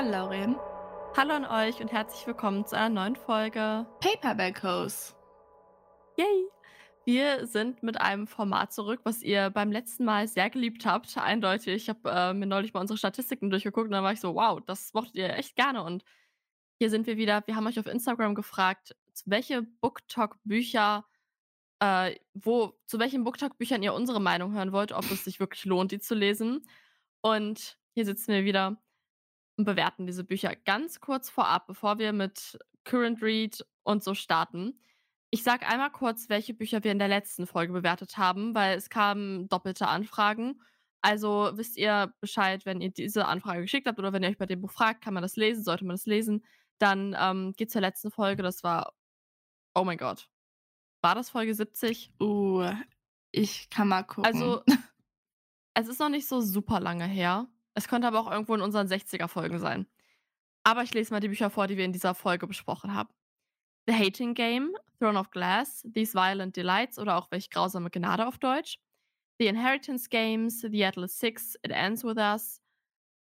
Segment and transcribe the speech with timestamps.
[0.00, 0.56] Hallo Lauren.
[1.14, 5.12] Hallo an euch und herzlich willkommen zu einer neuen Folge Paperback Hose.
[6.16, 6.46] Yay!
[7.04, 11.18] Wir sind mit einem Format zurück, was ihr beim letzten Mal sehr geliebt habt.
[11.18, 11.74] Eindeutig.
[11.74, 14.58] Ich habe äh, mir neulich mal unsere Statistiken durchgeguckt und dann war ich so, wow,
[14.64, 15.82] das mochtet ihr echt gerne.
[15.82, 16.02] Und
[16.78, 17.42] hier sind wir wieder.
[17.44, 21.04] Wir haben euch auf Instagram gefragt, welche BookTalk-Bücher,
[21.80, 25.92] äh, wo, zu welchen BookTalk-Büchern ihr unsere Meinung hören wollt, ob es sich wirklich lohnt,
[25.92, 26.66] die zu lesen.
[27.20, 28.80] Und hier sitzen wir wieder
[29.60, 30.56] und bewerten diese Bücher.
[30.64, 34.80] Ganz kurz vorab, bevor wir mit Current Read und so starten.
[35.30, 38.88] Ich sage einmal kurz, welche Bücher wir in der letzten Folge bewertet haben, weil es
[38.88, 40.60] kamen doppelte Anfragen.
[41.02, 44.46] Also wisst ihr Bescheid, wenn ihr diese Anfrage geschickt habt oder wenn ihr euch bei
[44.46, 46.44] dem Buch fragt, kann man das lesen, sollte man das lesen,
[46.78, 48.42] dann ähm, geht zur letzten Folge.
[48.42, 48.94] Das war,
[49.74, 50.28] oh mein Gott.
[51.02, 52.12] War das Folge 70?
[52.20, 52.70] Uh,
[53.30, 54.24] ich kann mal gucken.
[54.24, 54.62] Also,
[55.74, 57.46] es ist noch nicht so super lange her.
[57.74, 59.86] Es könnte aber auch irgendwo in unseren 60er-Folgen sein.
[60.64, 63.08] Aber ich lese mal die Bücher vor, die wir in dieser Folge besprochen haben.
[63.86, 68.38] The Hating Game, Throne of Glass, These Violent Delights oder auch Welch grausame Gnade auf
[68.38, 68.78] Deutsch.
[69.38, 72.60] The Inheritance Games, The Atlas Six, It Ends With Us,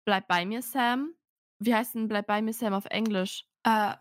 [0.04, 1.14] Bleib bei mir, Sam.
[1.58, 3.46] Wie heißt denn Bleib bei mir, Sam auf Englisch?
[3.62, 3.94] Äh,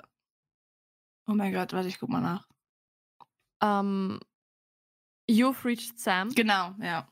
[1.27, 2.47] oh mein Gott, warte, ich guck mal nach.
[3.61, 4.19] Ähm,
[5.29, 6.29] You've Reached Sam.
[6.29, 7.10] Genau, ja.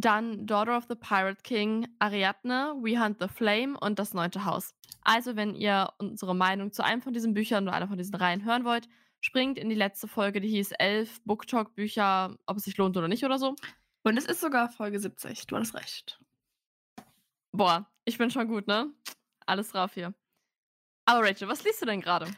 [0.00, 4.74] Dann Daughter of the Pirate King, Ariadne, We Hunt the Flame und Das Neunte Haus.
[5.02, 8.44] Also, wenn ihr unsere Meinung zu einem von diesen Büchern oder einer von diesen Reihen
[8.44, 8.88] hören wollt,
[9.20, 13.24] springt in die letzte Folge, die hieß elf Booktalk-Bücher, ob es sich lohnt oder nicht
[13.24, 13.54] oder so.
[14.02, 16.18] Und es ist sogar Folge 70, du hast recht.
[17.52, 18.90] Boah, ich bin schon gut, ne?
[19.44, 20.14] Alles drauf hier.
[21.04, 22.30] Aber Rachel, was liest du denn gerade?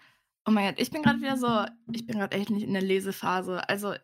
[0.47, 2.83] Oh mein Gott, ich bin gerade wieder so, ich bin gerade echt nicht in der
[2.83, 3.69] Lesephase.
[3.69, 3.95] Also,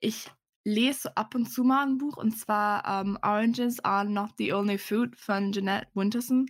[0.00, 0.30] ich
[0.64, 4.78] lese ab und zu mal ein Buch und zwar ähm, Oranges are not the only
[4.78, 6.46] food von Jeanette Winterson.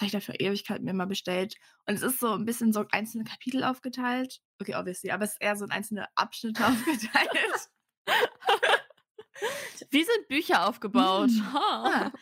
[0.00, 1.56] Habe ich dafür Ewigkeit mir mal bestellt.
[1.86, 4.40] Und es ist so ein bisschen so einzelne Kapitel aufgeteilt.
[4.58, 7.70] Okay, obviously, aber es ist eher so in einzelne Abschnitte aufgeteilt.
[9.90, 11.30] Wie sind Bücher aufgebaut?
[11.30, 11.46] Hm.
[11.54, 12.12] Ah.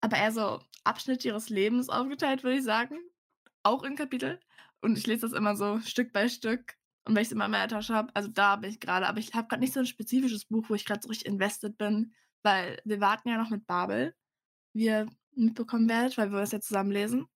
[0.00, 2.98] Aber eher so Abschnitt ihres Lebens aufgeteilt, würde ich sagen.
[3.62, 4.40] Auch in Kapitel.
[4.80, 6.76] Und ich lese das immer so Stück bei Stück.
[7.04, 9.18] Und wenn ich es immer in meiner Tasche habe, also da bin ich gerade, aber
[9.18, 12.12] ich habe gerade nicht so ein spezifisches Buch, wo ich gerade so richtig invested bin,
[12.42, 14.14] weil wir warten ja noch mit Babel,
[14.74, 17.26] wie ihr mitbekommen werdet, weil wir das ja zusammen lesen.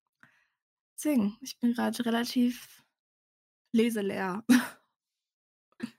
[0.96, 2.84] Deswegen, ich bin gerade relativ
[3.72, 4.44] leseleer.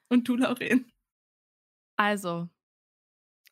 [0.09, 0.91] Und du, Lauren?
[1.97, 2.49] Also,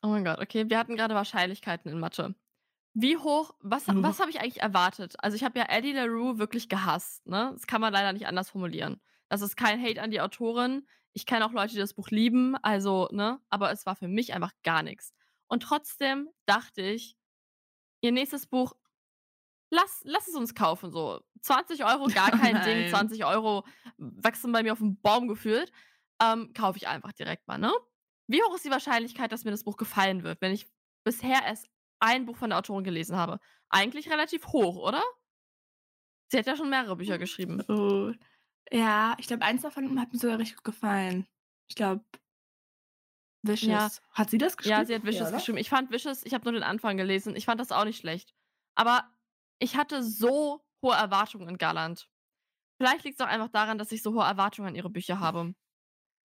[0.02, 2.36] oh mein Gott, okay, wir hatten gerade Wahrscheinlichkeiten in Mathe.
[2.94, 4.04] Wie hoch, was, Mhm.
[4.04, 5.16] was habe ich eigentlich erwartet?
[5.20, 7.52] Also ich habe ja Eddie LaRue wirklich gehasst, ne?
[7.54, 9.02] Das kann man leider nicht anders formulieren.
[9.34, 10.86] Das ist kein Hate an die Autorin.
[11.14, 13.40] Ich kenne auch Leute, die das Buch lieben, also, ne?
[13.50, 15.12] Aber es war für mich einfach gar nichts.
[15.48, 17.18] Und trotzdem dachte ich,
[18.02, 18.74] ihr nächstes Buch,
[19.72, 21.20] lass, lass es uns kaufen, so.
[21.42, 22.90] 20 Euro, gar kein Ding, Nein.
[22.92, 23.66] 20 Euro
[23.98, 25.72] wachsen bei mir auf dem Baum gefühlt.
[26.22, 27.74] Ähm, kaufe ich einfach direkt mal, ne?
[28.28, 30.68] Wie hoch ist die Wahrscheinlichkeit, dass mir das Buch gefallen wird, wenn ich
[31.04, 33.40] bisher erst ein Buch von der Autorin gelesen habe?
[33.70, 35.02] Eigentlich relativ hoch, oder?
[36.32, 37.64] Sie hat ja schon mehrere Bücher geschrieben.
[37.68, 38.14] Oh.
[38.72, 41.28] Ja, ich glaube, eins davon hat mir sogar richtig gut gefallen.
[41.68, 42.04] Ich glaube,
[43.44, 43.68] Vicious.
[43.68, 43.90] Ja.
[44.12, 44.80] Hat sie das geschrieben?
[44.80, 45.38] Ja, sie hat Vicious oder?
[45.38, 45.58] geschrieben.
[45.58, 47.36] Ich fand Vicious, ich habe nur den Anfang gelesen.
[47.36, 48.34] Ich fand das auch nicht schlecht.
[48.76, 49.10] Aber
[49.60, 52.10] ich hatte so hohe Erwartungen in Garland.
[52.78, 55.54] Vielleicht liegt es auch einfach daran, dass ich so hohe Erwartungen an ihre Bücher habe.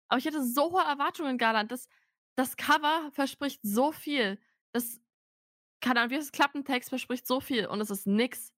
[0.09, 1.71] Aber ich hatte so hohe Erwartungen in Garland.
[1.73, 1.89] Das,
[2.37, 4.41] das Cover verspricht so viel.
[4.73, 5.01] Das,
[5.81, 7.67] keine Ahnung, wie das Klappentext verspricht so viel.
[7.67, 8.53] Und es ist nix.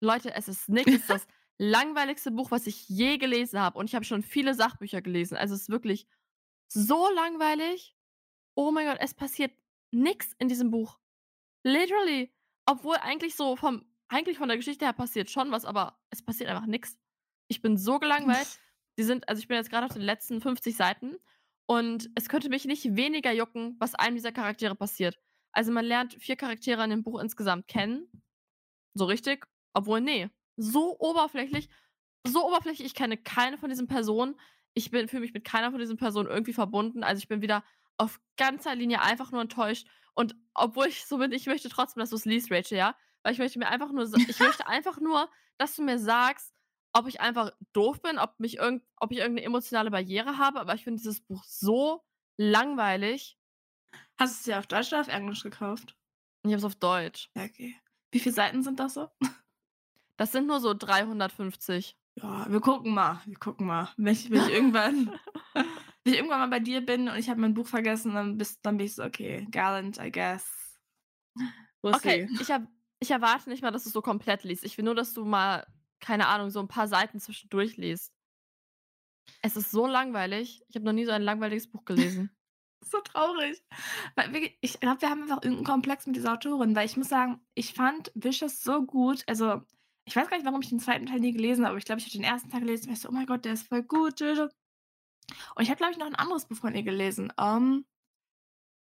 [0.00, 0.90] Leute, es ist nix.
[0.92, 1.26] Es das
[1.60, 3.78] langweiligste Buch, was ich je gelesen habe.
[3.78, 5.36] Und ich habe schon viele Sachbücher gelesen.
[5.36, 6.06] Also es ist wirklich
[6.68, 7.94] so langweilig.
[8.54, 9.52] Oh mein Gott, es passiert
[9.90, 10.98] nix in diesem Buch.
[11.62, 12.32] Literally.
[12.64, 16.48] Obwohl eigentlich so vom, eigentlich von der Geschichte her passiert schon was, aber es passiert
[16.48, 16.96] einfach nix.
[17.48, 18.58] Ich bin so gelangweilt.
[18.98, 21.16] Die sind, also ich bin jetzt gerade auf den letzten 50 Seiten
[21.66, 25.18] und es könnte mich nicht weniger jucken, was einem dieser Charaktere passiert.
[25.52, 28.10] Also man lernt vier Charaktere in dem Buch insgesamt kennen.
[28.94, 29.46] So richtig.
[29.74, 30.30] Obwohl, nee.
[30.60, 31.70] So oberflächlich.
[32.26, 34.38] So oberflächlich, ich kenne keine von diesen Personen.
[34.74, 37.02] Ich bin fühle mich mit keiner von diesen Personen irgendwie verbunden.
[37.02, 37.64] Also ich bin wieder
[37.96, 39.86] auf ganzer Linie einfach nur enttäuscht.
[40.14, 42.94] Und obwohl ich so bin, ich möchte trotzdem, dass du es liest, Rachel, ja?
[43.22, 46.52] Weil ich möchte mir einfach nur, ich möchte einfach nur, dass du mir sagst,
[46.92, 50.60] ob ich einfach doof bin, ob, mich irgend, ob ich irgendeine emotionale Barriere habe.
[50.60, 52.04] Aber ich finde dieses Buch so
[52.36, 53.38] langweilig.
[54.18, 55.96] Hast du es dir auf Deutsch oder auf Englisch gekauft?
[56.42, 57.30] Ich habe es auf Deutsch.
[57.34, 57.76] Ja, okay.
[58.10, 59.08] Wie viele Seiten sind das so?
[60.20, 61.96] Das sind nur so 350.
[62.16, 63.20] Ja, wir gucken mal.
[63.26, 63.88] Wir gucken mal.
[63.96, 65.14] Wenn ich, wenn ich irgendwann.
[66.04, 68.60] wenn ich irgendwann mal bei dir bin und ich habe mein Buch vergessen, dann, bist,
[68.64, 70.78] dann bin ich so, okay, Gallant, I guess.
[71.82, 72.26] We'll Okay, see.
[72.38, 72.68] ich habe
[73.00, 74.62] ich erwarte nicht mal, dass du's so komplett liest.
[74.64, 75.66] Ich will nur, dass du mal,
[76.00, 78.12] keine Ahnung, so 'n paar Seiten zwischendurch liest.
[79.42, 80.62] Es ist so langweilig.
[80.68, 82.30] Ich habe noch nie so ein langweiliges Buch gelesen.
[82.82, 83.62] So traurig.
[84.60, 87.40] Ich glaube, wir haben einfach irgend 'n Komplex mit dieser Autorin, weil ich muss sagen,
[87.54, 89.22] ich fand „Vicious“ so gut.
[89.26, 89.62] Also,
[90.06, 91.06] ich weiß gar nicht, warum ich den 2.
[91.06, 92.48] Teil nie gelesen habe, aber ich glaube, ich habe den 1.
[92.50, 94.20] Teil gelesen und ich so: „Oh mein Gott, der ist voll gut.“
[95.56, 97.32] Und ich habe, glaube ich, noch 'n anderes Buch von ihr gelesen.
[97.38, 97.84] Ähm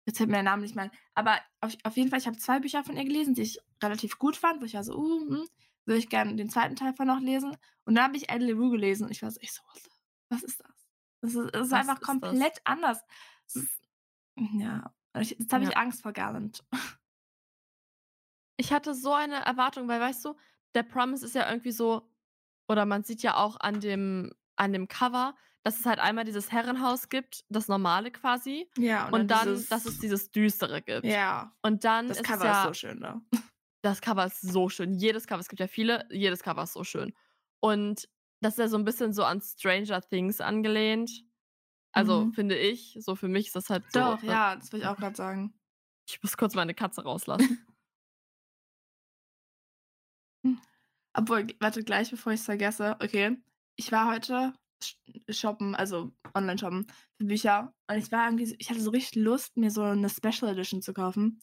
[0.06, 0.90] jetzt fällt mir der Name nicht mehr ein.
[1.14, 4.18] Aber auf auf jeden Fall, ich habe 2 Bücher von ihr gelesen, die ich relativ
[4.18, 5.46] gut fand, wo ich war so: „Uh, hm,
[5.86, 6.76] würde ich gern den 2.
[6.76, 9.38] Teil von noch lesen.“ Und dann habe ich „Edely Rue“ gelesen und ich war so
[9.40, 9.90] ich so: „What the
[10.30, 10.86] was ist das?“
[11.22, 12.40] Das ist es ist einfach ist das?
[12.40, 13.00] komplett anders.
[13.46, 13.80] Es ist
[14.60, 15.64] ja, jetzt habe Ja.
[15.64, 16.64] ich Angst vor Garland.
[18.58, 20.34] Ich hatte so eine Erwartung, weil weißt du,
[20.74, 22.10] der Promise ist ja irgendwie so
[22.68, 25.34] oder man sieht ja auch an dem an dem Cover,
[25.64, 29.66] dass es halt einmal dieses Herrenhaus gibt, das normale quasi, Ja, und dann und dann,
[29.66, 31.12] dieses dass es dieses Düstere gibt.
[31.12, 33.22] Ja, Und dann das ist es Cover ist so ja schön, ne?
[33.82, 34.94] das Cover ist so schön.
[34.94, 37.14] Jedes Cover es gibt ja viele, jedes Cover ist so schön.
[37.60, 38.08] Und
[38.40, 41.10] das ist ja so 'n bisschen so an „Stranger Things“ angelehnt.
[41.92, 42.32] Also, Mhm.
[42.32, 42.96] finde ich.
[43.00, 45.16] So für mich ist das halt so, Doch, ne ja, das wollte ich auch grad
[45.16, 45.54] sagen.
[46.08, 47.58] Ich muss kurz meine Katze rauslassen.
[51.14, 53.36] Obwohl, warte, gleich bevor ich's vergesse okay,
[53.76, 54.52] ich war heute
[54.82, 54.94] sh
[55.30, 56.86] shoppen, also online shoppen
[57.18, 60.50] für Bücher und ich war irgendwie ich hatte so richtig Lust, mir so 'ne Special
[60.52, 61.40] Edition zu kaufen.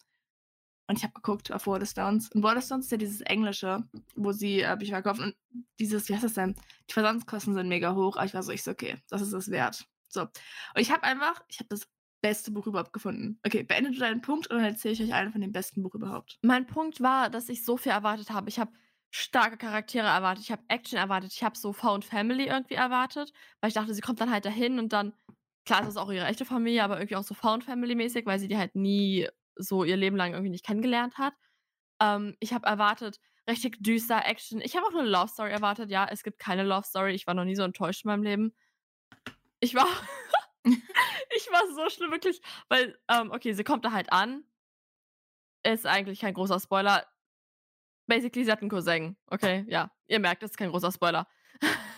[0.89, 2.31] Und ich habe geguckt auf Waterstones.
[2.33, 3.83] Und Waterstones ist ja dieses Englische,
[4.15, 5.35] wo sie, äh, Bücher verkaufen und
[5.79, 6.55] dieses wie heißt das denn?
[6.89, 9.49] Die Versandkosten sind mega hoch, aber ich war so ich so: „Okay, das ist es
[9.51, 10.23] wert.“ So.
[10.23, 10.31] Und
[10.81, 11.87] ich habe einfach ich habe das
[12.21, 13.39] beste Buch überhaupt gefunden.
[13.45, 15.95] Okay, beende du deinen Punkt und dann erzähle ich euch einen von den besten Buch
[15.95, 16.37] überhaupt.
[16.43, 18.49] Mein Punkt war, dass ich so viel erwartet habe.
[18.49, 18.71] Ich habe
[19.11, 23.31] starke Charaktere erwartet, ich habe Action erwartet, ich habe so Found Family irgendwie erwartet,
[23.61, 25.13] weil ich dachte, sie kommt dann halt dahin und dann
[25.65, 28.39] klar, das ist auch ihre echte Familie, aber irgendwie auch so Found Family mäßig, weil
[28.39, 31.33] sie die halt nie so ihr Leben lang irgendwie nicht kennengelernt hat.
[32.01, 33.19] Ähm, ich habe erwartet,
[33.49, 34.61] richtig düster Action.
[34.61, 35.89] Ich habe auch 'ne Love Story erwartet.
[35.91, 37.13] Ja, es gibt keine Love Story.
[37.13, 38.55] Ich war noch nie so enttäuscht in meinem Leben.
[39.59, 39.87] Ich war
[40.65, 44.43] ich war so schlimm, wirklich, weil, ähm okay, sie kommt da halt an.
[45.63, 47.05] Ist eigentlich kein großer Spoiler.
[48.07, 49.17] Basically, sie hat 'n Cousin.
[49.29, 49.91] Okay, ja.
[50.07, 51.27] Ihr merkt, das ist kein großer Spoiler.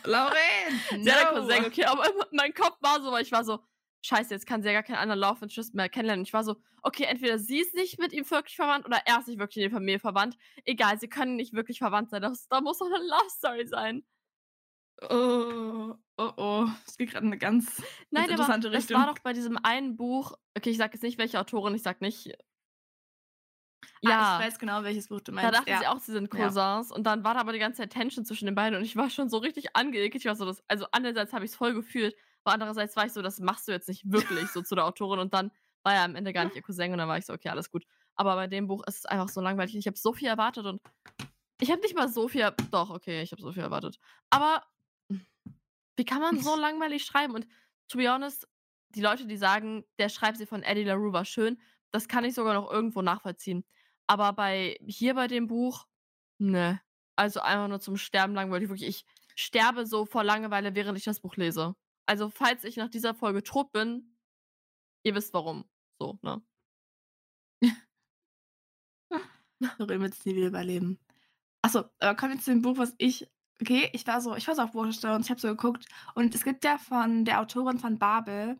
[0.05, 0.35] Lauren,
[1.01, 1.31] Sie hat einen no.
[1.31, 2.03] Cousin, okay, aber
[2.33, 3.59] mein Kopf war so weil ich war so:
[4.03, 6.57] „Scheiße, jetzt kann sie ja gar keinen anderen Love Interest mehr kennenlernen.“ Ich war so:
[6.83, 9.69] „Okay, entweder sie ist nicht mit ihm wirklich verwandt oder er ist nicht wirklich in
[9.69, 10.37] die Familie verwandt.
[10.65, 12.21] Egal, sie können nicht wirklich verwandt sein.
[12.23, 14.03] Das da muss doch 'ne Love Story sein.“
[15.01, 16.67] Oh, oh, oh.
[16.87, 18.93] Es geht grad in 'ne ganz, ganz Nein, aber interessante das Richtung.
[18.93, 21.99] war doch bei diesem einen Buch okay, ich sage jetzt nicht, welche Autorin, ich sage
[22.03, 22.33] nicht
[24.05, 24.19] Ah, ja.
[24.19, 25.77] ich weiß genau, welches Buch du Da meinst, dachte ja.
[25.77, 26.55] sie auch, sie sind Ja.
[26.55, 28.97] Cousins und dann war da aber die ganze Zeit Tension zwischen den beiden und ich
[28.97, 30.15] war schon so richtig angeekelt.
[30.21, 33.21] Ich war so das also einerseits habe ich's voll gefühlt, aber andererseits war ich so:
[33.21, 35.51] „Das machst du jetzt nicht wirklich so zu der Autorin“ und dann
[35.83, 37.71] war er am Ende gar nicht ihr Cousin und dann war ich so: „Okay, alles
[37.71, 37.85] gut.“
[38.15, 39.75] Aber bei dem Buch ist es einfach so langweilig.
[39.77, 40.81] Ich habe so viel erwartet und
[41.61, 43.99] ich habe nicht mal so viel doch, okay, ich habe so viel erwartet.
[44.31, 44.63] Aber
[45.97, 47.33] wie kann man so langweilig schreiben?
[47.35, 47.47] Und
[47.87, 48.47] to be honest,
[48.89, 51.59] die Leute, die sagen, der Schreibstil von Eddie LaRue war schön,
[51.91, 53.65] das kann ich sogar noch irgendwo nachvollziehen.
[54.09, 55.87] Aber bei hier bei dem Buch,
[56.39, 56.81] ne.
[57.15, 58.69] Also einfach nur zum Sterben langweilig.
[58.69, 61.75] Wirklich, ich sterbe so vor Langeweile, während ich das Buch lese.
[62.07, 64.17] Also, falls ich nach dieser Folge tot bin,
[65.03, 65.65] ihr wisst warum.
[65.99, 66.41] So, ne?
[69.77, 70.99] Doreen wird's nie wieder überleben.
[71.61, 73.27] Ach so, äh, kommen wir zu dem Buch, was ich
[73.61, 75.85] okay, ich war so ich war so auf Waterstones, ich habe so geguckt
[76.15, 78.59] und es gibt ja von der Autorin von Babel,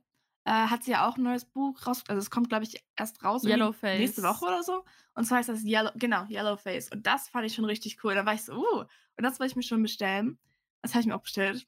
[0.50, 3.24] äh, hat sie ja auch 'n neues Buch raus also es kommt, glaube ich, erst
[3.24, 4.84] raus irgendwie nächste Woche oder so.
[5.15, 6.91] Und zwar heißt das Yellow genau, Yellowface.
[6.91, 8.15] Und das fand ich schon richtig cool.
[8.15, 10.39] Da war ich so: „Uh“ und das wollte ich mir schon bestellen.
[10.82, 11.68] Das habe ich mir auch bestellt.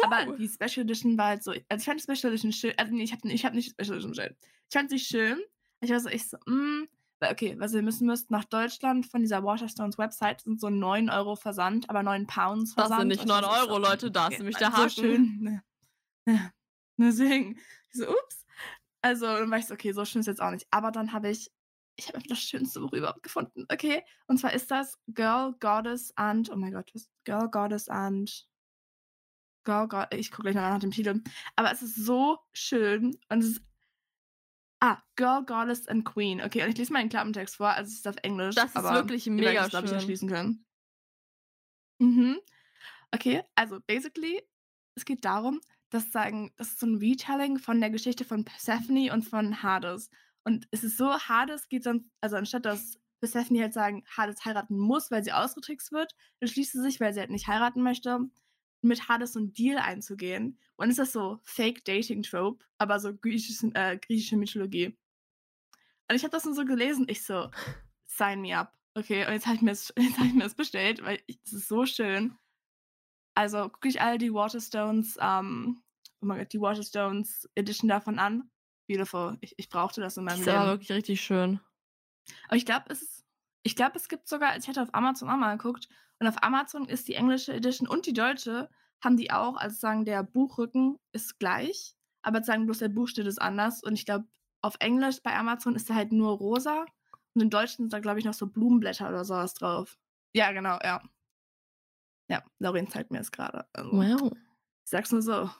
[0.00, 0.38] Aber Uh.
[0.38, 3.02] die Special Edition war halt so also ich fand die Special Edition schön also ne,
[3.04, 4.38] ich habe ich habe nicht Special Edition bestellt.
[4.70, 5.40] Ich fand sie schön.
[5.80, 6.88] Ich war so ich so: „Hm“
[7.20, 11.10] weil okay, was ihr wissen müsst, nach Deutschland von dieser Waterstones Website sind so 9
[11.10, 12.94] € Versand, aber 9 Pounds Das Versand.
[12.94, 14.58] sind nicht Und ich war 9 so ich so: €, Leute, da ist „Okay, nämlich
[14.58, 14.90] der so Haken.
[14.90, 15.62] schön, ne?“
[16.28, 16.52] Ja.
[16.98, 17.58] Deswegen.
[17.92, 18.46] Ich so: „Ups.“
[19.02, 21.30] Also, dann war ich so: „Okay, so schön ist jetzt auch nicht.“ Aber dann habe
[21.30, 21.50] ich
[21.98, 24.04] ich habe einfach das schönste Buch überhaupt gefunden, okay?
[24.26, 28.46] Und zwar ist das „Girl, Goddess and“ oh mein Gott, was „Girl, Goddess and“
[29.64, 31.22] „Girl, God“ ich gucke gleich noch mal nach dem Titel.
[31.56, 33.62] Aber es ist so schön und es ist
[34.80, 36.40] ah, „Girl, Goddess and Queen“.
[36.40, 38.90] Okay, und ich lese mal den Klappentext vor, also es ist auf Englisch, Das ist
[38.90, 39.92] wirklich mega es, glaube ich, schön.
[39.92, 40.66] erschließen können.
[42.00, 42.40] Mhm.
[43.14, 44.42] Okay, also basically,
[44.96, 49.10] es geht darum, dass sagen das ist so 'n Retelling von der Geschichte von Persephone
[49.10, 50.10] und von Hades.
[50.44, 54.78] Und es ist so, Hades geht dann also anstatt dass Persephone halt sagen Hades heiraten
[54.78, 58.20] muss, weil sie ausgetrickst wird, entschließt sie sich, weil sie halt nicht heiraten möchte,
[58.82, 60.58] mit Hades so 'n Deal einzugehen.
[60.76, 64.96] Und ist so Fake Dating Trope, aber so griechischen äh, griechische Mythologie.
[66.08, 67.50] Und ich habe das dann so gelesen, ich so:
[68.06, 69.62] „Sign me up.“ Okay, und jetzt habe ich,
[69.98, 72.36] jetzt hab ich mir das bestellt, weil es ist so schön.
[73.36, 75.82] Also gucke ich alle die Waterstones, ähm,
[76.20, 78.50] oh mein Gott, die Waterstones Edition davon an.
[78.88, 79.36] Beautiful.
[79.40, 80.72] Ich, ich brauchte das in Das meinem ist aber Leben.
[80.72, 81.60] wirklich richtig schön.
[82.48, 83.24] Aber ich glaube, es
[83.62, 85.88] ich glaube, es gibt sogar, ich hatte auf Amazon auch mal geguckt,
[86.18, 88.70] und auf Amazon ist die englische Edition und die deutsche,
[89.04, 93.42] haben die auch, also sagen, der Buchrücken ist gleich, aber sagen bloß der Buchstabe ist
[93.42, 93.82] anders.
[93.82, 94.26] Und ich glaube,
[94.62, 96.86] auf Englisch bei Amazon ist der halt nur rosa
[97.34, 99.98] und im Deutschen sind da, glaube ich, noch so Blumenblätter oder sowas drauf.
[100.34, 101.02] Ja, genau, ja.
[102.28, 103.66] Ja, Lauren zeigt mir das gerade.
[103.72, 104.32] Also, Wow.
[104.84, 105.50] Ich sag's nur so.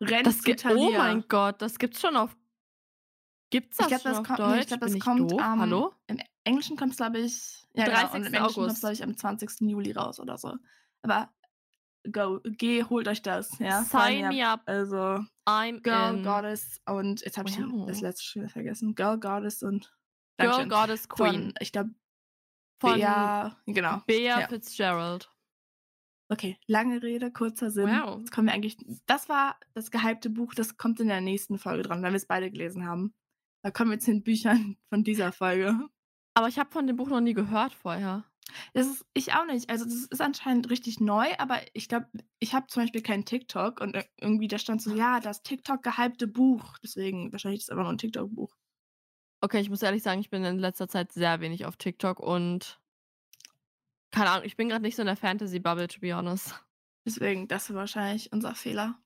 [0.00, 2.36] Rennt Das zu oh mein Gott, das gibt's schon auf.
[3.50, 4.54] Gibt's das Ich glaube, schon das, auf kommt, Deutsch?
[4.54, 5.60] nee, ich glaub, das ich kommt am.
[5.60, 5.94] Hallo?
[6.08, 7.66] Im Englischen kommt es, glaube ich.
[7.74, 8.14] Ja, genau, und 30.
[8.14, 8.80] im Englischen es, August.
[8.80, 9.60] glaube ich, am 20.
[9.70, 10.54] Juli raus oder so.
[11.02, 11.30] Aber
[12.12, 13.58] go, geh, holt euch das.
[13.58, 14.62] Ja, Sign me up.
[14.66, 16.22] Also, I'm Girl, in.
[16.24, 17.86] Goddess und jetzt habe ich Wow.
[17.88, 18.94] das letzte schon wieder vergessen.
[18.94, 19.92] Girl, Goddess und.
[20.38, 20.68] Girl.
[20.68, 21.32] Goddess, Queen.
[21.44, 21.90] Von, ich glaube,
[22.80, 24.02] Von ja, genau.
[24.06, 24.48] Bea ja.
[24.48, 25.30] Fitzgerald.
[26.30, 28.02] Okay, lange Rede, kurzer Sinn.
[28.02, 28.24] Wow.
[28.24, 28.76] Jetzt kommen wir eigentlich.
[29.06, 32.26] Das war das gehypte Buch, das kommt in der nächsten Folge dran, weil wir es
[32.26, 33.14] beide gelesen haben.
[33.62, 35.78] Da kommen wir zu den Büchern von dieser Folge.
[36.34, 38.24] Aber ich habe von dem Buch noch nie gehört vorher.
[38.74, 39.70] Das ist ich auch nicht.
[39.70, 42.06] Also, das ist anscheinend richtig neu, aber ich glaube,
[42.38, 45.82] ich habe zum Beispiel keinen TikTok und ir irgendwie da stand so: „Ja, das TikTok
[45.82, 48.54] gehypte Buch.“ Deswegen wahrscheinlich ist es einfach nur 'n TikTok-Buch.
[49.42, 52.80] Okay, ich muss ehrlich sagen, ich bin in letzter Zeit sehr wenig auf TikTok und
[54.16, 56.54] keine Ahnung, ich bin gerade nicht so in der Fantasy-Bubble, to be honest.
[57.04, 58.98] Deswegen, das war wahrscheinlich unser Fehler.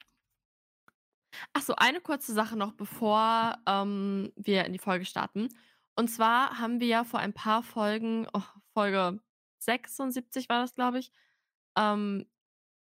[1.53, 5.49] Ach so, eine kurze Sache noch, bevor, ähm, wir in die Folge starten.
[5.97, 9.21] Und zwar haben wir ja vor ein paar Folgen, oh, Folge
[9.59, 11.11] 76 war das, glaube ich,
[11.77, 12.27] ähm,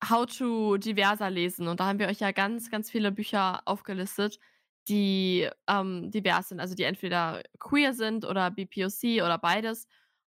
[0.03, 1.69] How to diverser lesen.
[1.69, 4.41] Und da haben wir euch ja ganz, ganz viele Bücher aufgelistet,
[4.89, 9.87] die ähm, divers sind, also die entweder queer sind oder BPOC oder beides.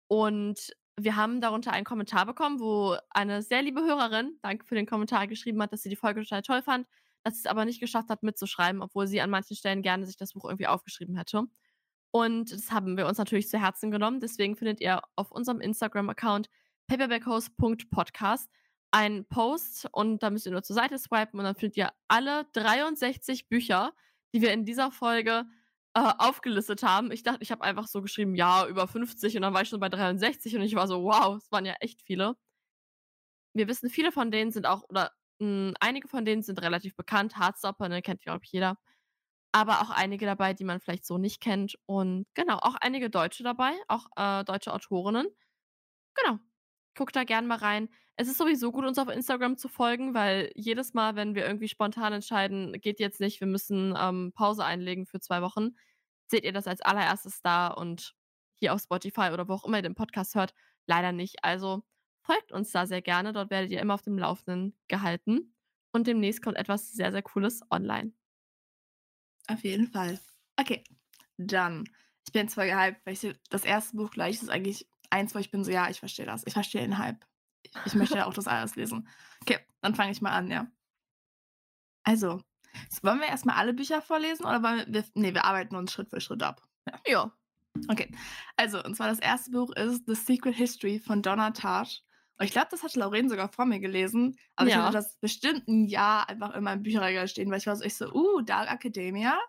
[0.08, 4.86] Und wir haben darunter einen Kommentar bekommen, wo eine sehr liebe Hörerin, danke für den
[4.86, 6.88] Kommentar, geschrieben hat, dass sie die Folge total toll fand,
[7.24, 10.18] dass sie es aber nicht geschafft hat mitzuschreiben, obwohl sie an manchen Stellen gerne sich
[10.18, 11.44] das Buch irgendwie aufgeschrieben hätte.
[12.12, 14.20] Und das haben wir uns natürlich zu Herzen genommen.
[14.20, 16.50] Deswegen findet ihr auf unserem Instagram-Account
[16.88, 18.50] paperbackhouse.podcast
[18.92, 22.46] einen Post und da müsst ihr nur zur Seite swipen und dann findet ihr alle
[22.54, 23.94] 63 Bücher,
[24.34, 25.46] die wir in dieser Folge
[25.96, 27.12] äh, aufgelistet haben.
[27.12, 29.80] Ich dachte, ich habe einfach so geschrieben, ja, über 50 und dann war ich schon
[29.80, 32.36] bei 63 und ich war so, wow, es waren ja echt viele.
[33.54, 37.38] Wir wissen, viele von denen sind auch, oder mh, einige von denen sind relativ bekannt.
[37.38, 38.78] Hardstopper, ne, kennt, glaube ich, jeder.
[39.54, 41.78] Aber auch einige dabei, die man vielleicht so nicht kennt.
[41.88, 45.28] Und genau, auch einige Deutsche dabei, auch äh, deutsche Autorinnen.
[46.16, 46.40] Genau.
[46.98, 47.90] Guckt da gern mal rein.
[48.16, 51.68] Es ist sowieso gut, uns auf Instagram zu folgen, weil jedes Mal, wenn wir irgendwie
[51.68, 55.76] spontan entscheiden, geht jetzt nicht, wir müssen ähm, Pause einlegen für zwei Wochen,
[56.28, 58.16] seht ihr das als allererstes da und
[58.56, 60.54] hier auf Spotify oder wo auch immer ihr den Podcast hört,
[60.86, 61.44] leider nicht.
[61.44, 61.84] Also
[62.22, 63.34] folgt uns da sehr gerne.
[63.34, 65.56] Dort werdet ihr immer auf dem Laufenden gehalten.
[65.92, 68.14] Und demnächst kommt etwas sehr, sehr Cooles online.
[69.48, 70.20] Auf jeden Fall.
[70.60, 70.84] Okay,
[71.38, 71.84] dann.
[72.26, 75.52] Ich bin zwar gehypt, weil ich das erste Buch gleich ist eigentlich eins, wo ich
[75.52, 76.48] bin so, ja, ich verstehe das.
[76.48, 77.26] Ich verstehe den Hype.
[77.64, 79.08] Ich, ich möchte ja auch das alles lesen.
[79.42, 80.68] Okay, dann fange ich mal an, ja.
[82.04, 82.42] Also,
[83.02, 86.22] wollen wir erstmal alle Bücher vorlesen oder wollen wir, nee, wir arbeiten uns Schritt für
[86.22, 86.62] Schritt ab.
[86.88, 87.00] Ja.
[87.08, 87.32] Ja.
[87.90, 88.12] Okay,
[88.56, 92.04] also, und zwar das erste Buch ist The Secret History von Donna Tartt.
[92.38, 94.84] Und ich glaube, das hat Lauren sogar vor mir gelesen, aber ich Ja.
[94.86, 97.96] hatte das bestimmt ein Jahr einfach in meinem Bücherregal stehen, weil ich war so, ich
[97.96, 99.34] so, uh, Dark Academia.
[99.34, 99.40] Und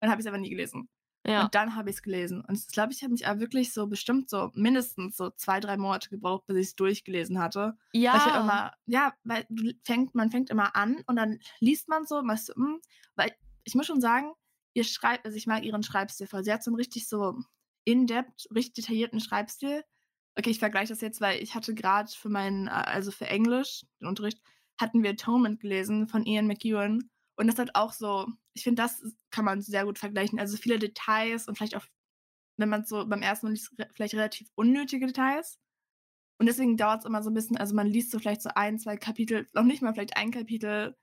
[0.00, 0.88] dann habe ich es aber nie gelesen.
[1.28, 1.44] Ja.
[1.44, 2.42] Und dann habe ich es gelesen.
[2.44, 5.76] Und ich glaube, ich habe mich aber wirklich so bestimmt so mindestens so zwei, drei
[5.76, 7.76] Monate gebraucht, bis ich es durchgelesen hatte.
[8.10, 8.40] Weil ich halt Ja.
[8.40, 12.48] immer, ja, weil du fängt, man fängt immer an und dann liest man so, machst
[12.50, 12.80] du, hm,
[13.16, 13.32] weil
[13.64, 14.32] ich muss schon sagen,
[14.74, 16.44] ihr schreibt, also ich mag ihren Schreibstil voll.
[16.44, 17.38] Sie hat so einen richtig so
[17.84, 19.82] in-depth, richtig detaillierten Schreibstil.
[20.36, 23.84] Okay, ich vergleiche das jetzt, weil ich hatte gerade für meinen, äh, also für Englisch,
[24.00, 24.40] den Unterricht,
[24.80, 27.10] hatten wir Atonement gelesen von Ian McEwan.
[27.38, 30.40] Und das hat auch so, ich finde, das kann man sehr gut vergleichen.
[30.40, 31.86] Also viele Details und vielleicht auch,
[32.58, 35.58] wenn man so beim ersten Mal liest, vielleicht relativ unnötige Details.
[36.40, 38.78] Und deswegen dauert es immer so ein bisschen, also man liest so vielleicht so ein,
[38.78, 40.96] zwei Kapitel, noch nicht mal vielleicht ein Kapitel,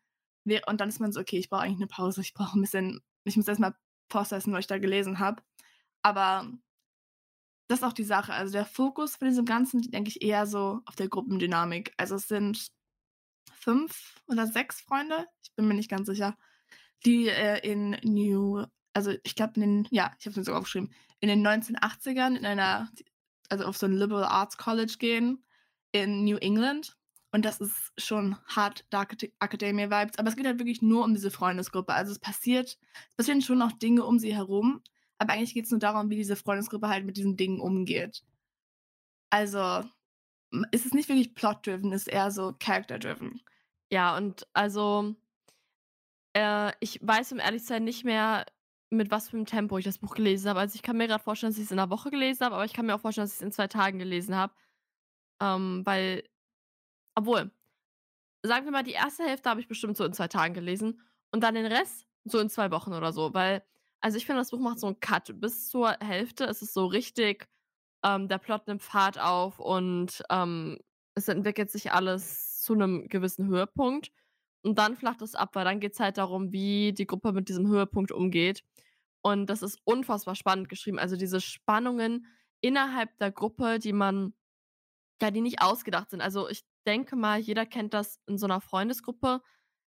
[0.68, 3.02] und dann ist man so, okay, ich brauche eigentlich eine Pause, ich brauche ein bisschen,
[3.24, 3.76] ich muss erstmal
[4.10, 5.42] processen, was ich da gelesen habe.
[6.04, 6.52] Aber
[7.68, 8.32] das ist auch die Sache.
[8.32, 11.94] Also der Fokus von diesem Ganzen, denke ich, eher so auf der Gruppendynamik.
[11.98, 12.68] Also es sind
[13.66, 16.38] fünf oder sechs Freunde, ich bin mir nicht ganz sicher,
[17.04, 20.60] die äh, in New, also ich glaube in den, ja, ich habe es mir sogar
[20.60, 22.92] aufgeschrieben, in den 1980ern in einer,
[23.50, 25.44] also auf so ein Liberal Arts College gehen
[25.92, 26.96] in New England.
[27.32, 30.18] Und das ist schon hart Dark Acad- Academia Vibes.
[30.18, 31.94] Aber es geht halt wirklich nur um diese Freundesgruppe.
[31.94, 32.78] Also es passiert,
[33.10, 34.82] es passieren schon noch Dinge um sie herum.
[35.18, 38.24] Aber eigentlich geht es nur darum, wie diese Freundesgruppe halt mit diesen Dingen umgeht.
[39.30, 39.84] Also,
[40.72, 43.42] ist es nicht wirklich plot-driven, ist eher so character-driven.
[43.92, 45.16] Ja, und also
[46.36, 48.46] äh, ich weiß, um ehrlich zu sein, nicht mehr,
[48.92, 50.60] mit was für 'nem Tempo ich das Buch gelesen habe.
[50.60, 52.74] Also, ich kann mir grad vorstellen, dass ich's in 'ner Woche gelesen habe, aber ich
[52.74, 54.54] kann mir auch vorstellen, dass ich's in 2 Tagen gelesen habe.
[55.42, 56.24] Ähm, weil
[57.16, 57.52] obwohl,
[58.44, 61.02] sagen wir mal, die erste Hälfte habe ich bestimmt so in 2 Tagen gelesen
[61.32, 63.64] und dann den Rest so in 2 Wochen oder so, weil
[64.02, 65.40] also, ich finde, das Buch macht so 'n Cut.
[65.42, 67.48] Bis zur Hälfte ist es so richtig
[68.06, 70.80] ähm, der Plot nimmt Fahrt auf und, ähm,
[71.16, 74.12] es entwickelt sich alles zu 'nem gewissen Höhepunkt.
[74.64, 77.68] Und dann flacht es ab, weil dann geht's halt darum, wie die Gruppe mit diesem
[77.70, 78.64] Höhepunkt umgeht.
[79.24, 81.00] Und das ist unfassbar spannend geschrieben.
[81.00, 82.28] Also, diese Spannungen
[82.62, 84.34] innerhalb der Gruppe, die man
[85.22, 86.22] ja, die nicht ausgedacht sind.
[86.22, 89.42] Also, ich denke mal, jeder kennt das in so 'ner Freundesgruppe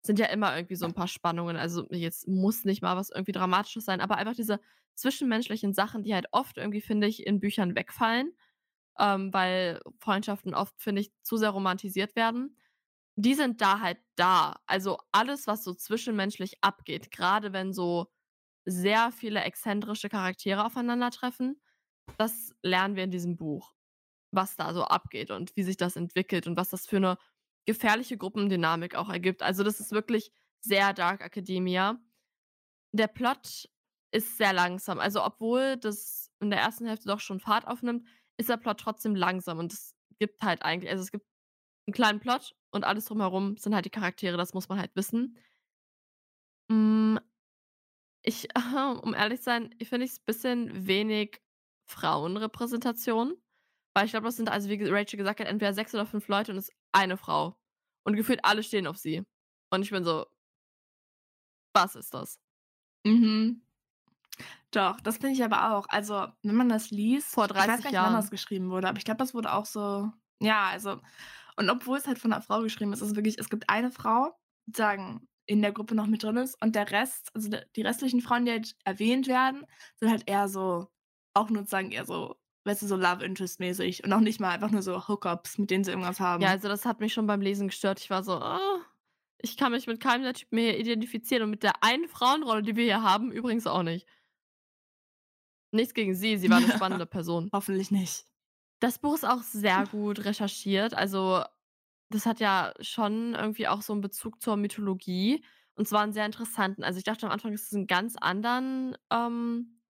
[0.05, 1.58] sind ja immer irgendwie so 'n paar Spannungen.
[1.58, 4.60] Also, jetzt muss nicht mal was irgendwie Dramatisches sein, aber einfach diese
[4.96, 8.34] zwischenmenschlichen Sachen, die halt oft irgendwie, finde ich, in Büchern wegfallen,
[9.00, 12.58] ähm, weil Freundschaften oft, finde ich, zu sehr romantisiert werden.
[13.17, 14.60] Die sind da halt da.
[14.67, 18.07] Also, alles, was so zwischenmenschlich abgeht, grade wenn so
[18.65, 21.62] sehr viele exzentrische Charaktere aufeinandertreffen,
[22.17, 23.74] das lernen wir in diesem Buch,
[24.31, 27.17] was da so abgeht und wie sich das entwickelt und was das für 'ne
[27.67, 29.43] gefährliche Gruppendynamik auch ergibt.
[29.43, 30.31] Also, das ist wirklich
[30.62, 32.00] sehr Dark Academia.
[32.93, 33.69] Der Plot
[34.13, 35.00] ist sehr langsam.
[35.00, 38.07] Also, obwohl das in der ersten Hälfte doch schon Fahrt aufnimmt,
[38.38, 41.25] ist der Plot trotzdem langsam und es gibt halt eigentlich also, es gibt
[41.89, 45.38] 'n kleinen Plot und alles drumherum sind halt die Charaktere, das muss man halt wissen.
[46.70, 47.20] Hm,
[48.22, 48.48] ich
[49.01, 51.41] um ehrlich zu sein, finde ich's bisschen wenig
[51.88, 53.38] Frauenrepräsentation,
[53.96, 56.51] weil ich glaube, das sind also, wie Rachel gesagt hat, entweder 6 oder 5 Leute
[56.51, 57.58] und es ist eine Frau.
[58.03, 59.24] Und gefühlt alle stehen auf sie.
[59.72, 60.25] Und ich bin so
[61.74, 62.40] was ist das?
[63.05, 63.61] Mhm.
[64.72, 65.88] Doch, das finde ich aber auch.
[65.90, 68.29] Also, wenn man das liest Vor ich weiß 30 gar nicht, wann das Jahren.
[68.29, 70.11] geschrieben wurde, aber ich glaube, das wurde auch so
[70.42, 71.00] ja, also
[71.57, 74.37] und obwohl's halt von 'ner Frau geschrieben ist, ist es wirklich es gibt eine Frau,
[74.68, 78.46] sozusagen in der Gruppe noch mit drin ist und der Rest also, die restlichen Frauen,
[78.46, 79.65] die halt erwähnt werden,
[80.00, 80.87] sind halt eher so
[81.35, 84.51] auch nur sozusagen eher so, weißt du, so Love Interest mäßig und auch nicht mal
[84.51, 86.51] einfach nur so Hookups, mit denen sie irgendwas Ja, haben.
[86.51, 88.00] also, das hat mich schon beim Lesen gestört.
[88.01, 88.81] Ich war so: „Oh,
[89.39, 92.75] ich kann mich mit keinem der Typen hier identifizieren und mit der einen Frauenrolle, die
[92.75, 94.05] wir hier haben, übrigens auch nicht.“
[95.72, 97.51] Nichts gegen sie, sie war 'ne spannende Person.
[97.53, 98.25] Hoffentlich nicht.
[98.81, 100.94] Das Buch ist auch sehr gut recherchiert.
[100.94, 101.44] Also,
[102.09, 105.44] das hat ja schon irgendwie auch so 'n Bezug zur Mythologie
[105.75, 106.83] und zwar 'n sehr interessanten.
[106.83, 109.81] Also, ich dachte am Anfang, dass es 'n ganz anderen ähm,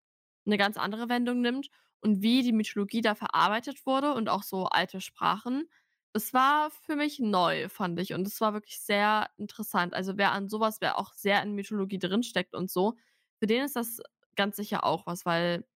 [0.46, 1.70] 'ne ganz andere Wendung nimmt
[2.02, 5.70] und wie die Mythologie da verarbeitet wurde und auch so alte Sprachen.
[6.14, 9.94] Das war für mich neu, fand ich, und es war wirklich sehr interessant.
[9.96, 12.96] Also, wer an so was wer auch sehr in Mythologie drinsteckt und so,
[13.40, 14.00] für den ist das
[14.36, 15.68] ganz sicher auch was, weil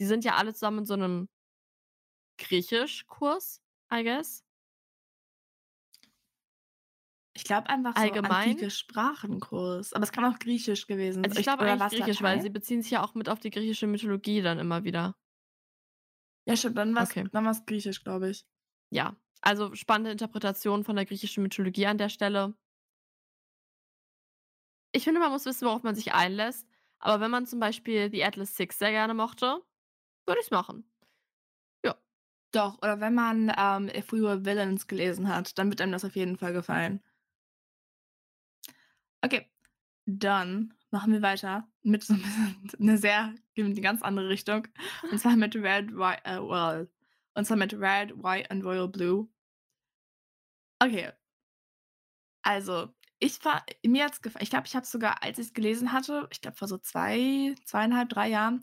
[0.00, 1.28] die sind ja alle zusammen in so 'nem
[2.40, 3.60] Griechischkurs,
[3.92, 4.42] I guess.
[7.32, 8.20] Ich glaube einfach so Allgemein.
[8.20, 12.20] antike Sprachenkurs, aber es kann auch Griechisch gewesen Also, s ich ich glaube eigentlich Griechisch,
[12.22, 12.42] weil Latein?
[12.42, 15.16] sie beziehen sich ja auch mit auf die griechische Mythologie dann immer wieder.
[16.46, 17.24] Ja, stimmt, dann war's Okay.
[17.32, 18.44] dann war's Griechisch, glaube ich.
[18.92, 22.54] Ja, also, spannende Interpretation von der griechischen Mythologie an der Stelle.
[24.92, 26.66] Ich finde, man muss wissen, worauf man sich einlässt,
[26.98, 29.62] aber wenn man zum Beispiel „The Atlas Six“ sehr gerne mochte,
[30.26, 30.89] würde ich's machen.
[32.54, 36.04] Doch, oder wenn man, ähm, „If We Were Villains“ gelesen hat, dann wird einem das
[36.04, 37.00] auf jeden Fall gefallen.
[39.24, 39.50] Okay,
[40.06, 44.68] dann machen wir weiter mit so 'n bisschen 'ne sehr in 'ne ganz andere Richtung
[45.10, 46.90] und zwar mit „Red, Whi äh, well“
[47.34, 49.28] und zwar mit „Red, White and Royal Blue“.
[50.82, 51.10] Okay.
[52.44, 55.92] Also, ich war mir hat's gef ich glaube, ich habe es sogar, als ich's gelesen
[55.92, 58.60] hatte ich glaube, vor so 2, 2,5, 3 Jahren,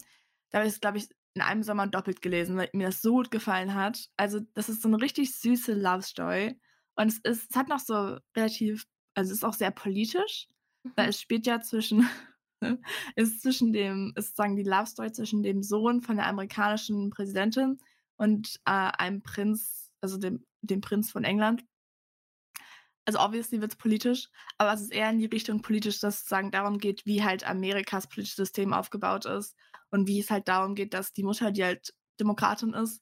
[0.49, 3.31] da habe ich's, glaube ich, in einem Sommer doppelt gelesen, weil mir das so gut
[3.31, 4.09] gefallen hat.
[4.17, 6.59] Also, das ist so 'ne richtig süße Love Story
[6.95, 10.47] und es ist es hat noch so relativ also, es ist auch sehr politisch,
[10.95, 11.09] weil Mhm.
[11.09, 12.07] es spielt ja zwischen
[13.15, 17.09] es ist zwischen dem ist sozusagen die Love Story zwischen dem Sohn von der amerikanischen
[17.11, 17.79] Präsidentin
[18.17, 21.63] und, äh, einem Prinz, also, dem dem Prinz von England.
[23.05, 26.51] Also, obviously wird's politisch, aber es ist eher in die Richtung politisch, dass es sozusagen
[26.51, 29.55] darum geht, wie halt Amerikas politisches System aufgebaut ist
[29.91, 33.01] und wie es halt darum geht, dass die Mutter, die halt Demokratin ist,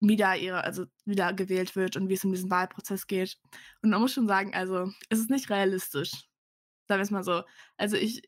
[0.00, 3.38] wieder ihre also, wieder gewählt wird und wie es um diesen Wahlprozess geht.
[3.82, 6.12] Und man muss schon sagen, also, es ist nicht realistisch.
[6.88, 7.42] Sagen wir's mal so.
[7.78, 8.22] Also, ich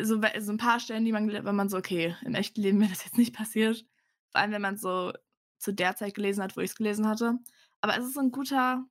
[0.00, 2.90] so so 'n paar Stellen, die man wenn man so: „Okay, im echten Leben wäre
[2.90, 3.86] das jetzt nicht passiert.“
[4.32, 5.12] Vor allem, wenn man's so
[5.58, 7.38] zu der Zeit gelesen hat, wo ich's gelesen hatte.
[7.82, 8.86] Aber es ist so 'n guter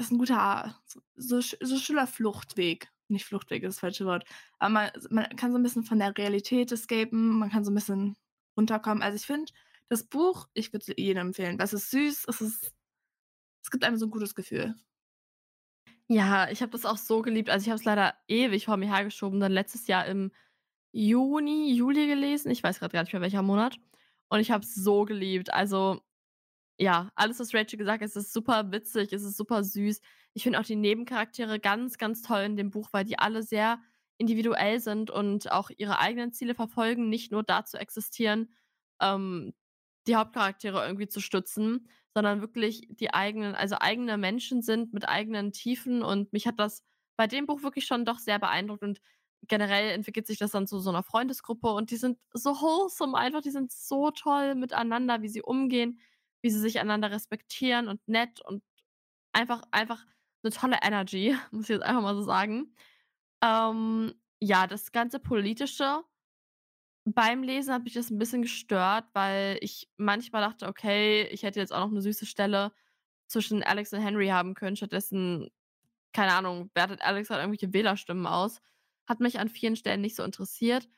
[0.00, 2.90] ist 'n guter so so sch so schöner Fluchtweg.
[3.10, 4.24] Nicht Fluchtweg ist das falsche Wort.
[4.58, 7.74] Aber man man kann so 'n bisschen von der Realität escapen, man kann so 'n
[7.74, 8.16] bisschen
[8.56, 9.02] runterkommen.
[9.02, 9.52] Also, ich finde,
[9.88, 11.58] das Buch, ich würde es jedem empfehlen.
[11.58, 12.72] weil Es ist süß, es ist
[13.64, 14.74] es gibt einem so 'n gutes Gefühl.
[16.10, 17.48] Ja, ich habe das auch so geliebt.
[17.48, 20.32] Also, ich habe es leider ewig vor mir hergeschoben, dann letztes Jahr im
[20.92, 22.50] Juni, Juli gelesen.
[22.50, 23.76] Ich weiß grad gar nicht mehr, welcher Monat.
[24.28, 25.52] Und ich habe es so geliebt.
[25.52, 26.02] Also,
[26.78, 30.00] ja, alles, was Rachel gesagt hat, es ist super witzig, es ist super süß.
[30.34, 33.80] Ich finde auch die Nebencharaktere ganz, ganz toll in dem Buch, weil die alle sehr
[34.18, 38.54] individuell sind und auch ihre eigenen Ziele verfolgen, nicht nur dazu existieren,
[39.00, 39.54] ähm,
[40.06, 45.52] die Hauptcharaktere irgendwie zu stützen, sondern wirklich die eigenen also eigene Menschen sind mit eigenen
[45.52, 46.02] Tiefen.
[46.02, 46.82] Und mich hat das
[47.16, 48.82] bei dem Buch wirklich schon doch sehr beeindruckt.
[48.82, 49.00] Und
[49.48, 51.68] generell entwickelt sich das dann zu so einer Freundesgruppe.
[51.72, 56.00] Und die sind so wholesome einfach, die sind so toll miteinander, wie sie umgehen,
[56.42, 58.62] wie sie sich einander respektieren und nett und
[59.32, 60.04] einfach einfach
[60.44, 62.74] eine tolle Energy, muss ich jetzt einfach mal so sagen.
[63.42, 66.04] Ähm, ja, das ganze Politische
[67.04, 71.60] beim Lesen hat mich das 'n bisschen gestört, weil ich manchmal dachte: „Okay, ich hätte
[71.60, 72.72] jetzt auch noch 'ne süße Stelle
[73.28, 75.50] zwischen Alex und Henry haben können.“ Stattdessen,
[76.14, 78.60] keine Ahnung, wertet Alex halt irgendwelche Wählerstimmen aus.
[79.08, 80.88] Hat mich an vielen Stellen nicht so interessiert.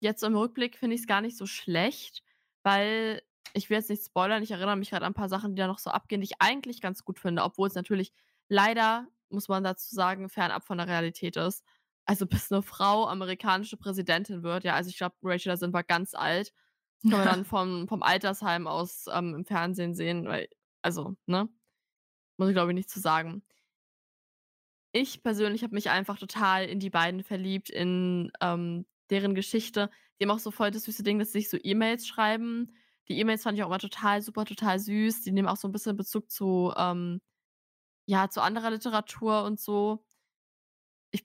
[0.00, 2.22] Jetzt im Rückblick finde ich's gar nicht so schlecht,
[2.64, 3.22] weil
[3.54, 5.66] ich will jetzt nicht spoilern, ich erinnere mich grad an 'n paar Sachen, die da
[5.68, 8.12] noch so abgehen, die ich eigentlich ganz gut finde, obwohl's natürlich
[8.48, 11.64] leider, muss man dazu sagen, fernab von der Realität ist.
[12.06, 15.82] Also, bis 'ne Frau amerikanische Präsidentin wird, ja, also, ich glaube, Rachel, da sind wir
[15.84, 16.52] ganz alt.
[16.98, 20.48] Das können wir dann vom vom Altersheim aus, ähm, im Fernsehen sehen, weil
[20.82, 21.48] also, ne?
[22.38, 23.44] Muss ich, glaube ich, nicht zu sagen.
[24.92, 29.90] Ich persönlich habe mich einfach total in die beiden verliebt, in, ähm, deren Geschichte.
[30.18, 32.72] Die haben auch so voll das süße Ding, dass sie sich so E-Mails schreiben.
[33.08, 35.22] Die E-Mails fand ich auch immer total super, total süß.
[35.22, 37.20] Die nehmen auch so 'n bisschen Bezug zu, ähm
[38.06, 40.04] ja, zu anderer Literatur und so.
[41.12, 41.24] Ich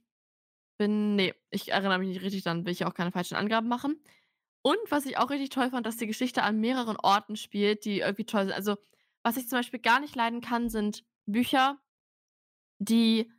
[0.79, 3.67] bin ne, ich erinnere mich nicht richtig, dann will ich ja auch keine falschen Angaben
[3.69, 4.01] machen.
[4.63, 7.99] Und was ich auch richtig toll fand, dass die Geschichte an mehreren Orten spielt, die
[8.01, 8.53] irgendwie toll sind.
[8.53, 8.77] Also,
[9.23, 11.79] was ich zum Beispiel gar nicht leiden kann, sind Bücher,
[12.79, 13.31] die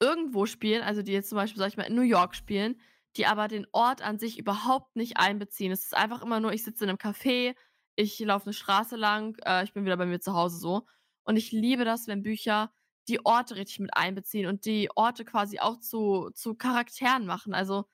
[0.00, 2.80] irgendwo spielen, also die jetzt zum Beispiel, sage ich mal, in New York spielen,
[3.16, 5.72] die aber den Ort an sich überhaupt nicht einbeziehen.
[5.72, 7.54] Es ist einfach immer nur, ich sitze in 'nem Café,
[7.96, 10.86] ich laufe 'ne Straße lang, äh, ich bin wieder bei mir zu Hause so.
[11.24, 12.72] Und ich liebe das, wenn Bücher
[13.08, 17.54] die Orte richtig mit einbeziehen und die Orte quasi auch zu zu Charakteren machen.
[17.54, 17.86] Also,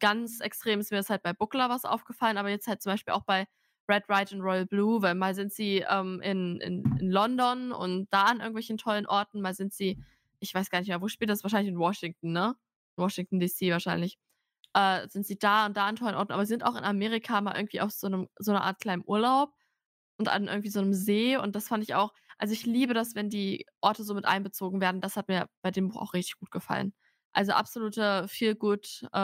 [0.00, 3.14] ganz extrem ist mir das halt bei Book Lovers aufgefallen, aber jetzt halt zum Beispiel
[3.14, 3.46] auch bei
[3.90, 8.08] Red, White and Royal Blue, weil mal sind sie, ähm, in in in London und
[8.12, 10.00] da an irgendwelchen tollen Orten, mal sind sie
[10.40, 11.44] ich weiß gar nicht mehr, wo spielt das?
[11.44, 12.56] Wahrscheinlich in Washington, ne?
[12.96, 14.18] Washington DC wahrscheinlich.
[14.74, 17.56] Äh, sind sie da und da an tollen Orten, aber sind auch in Amerika mal
[17.56, 19.54] irgendwie auf so 'nem so 'ner Art kleinen Urlaub
[20.18, 23.14] und an irgendwie so 'nem See und das fand ich auch also, ich liebe das,
[23.14, 25.00] wenn die Orte so mit einbezogen werden.
[25.00, 26.94] Das hat mir bei dem Buch auch richtig gut gefallen.
[27.32, 29.18] Also, absolute Feel-Good, äh,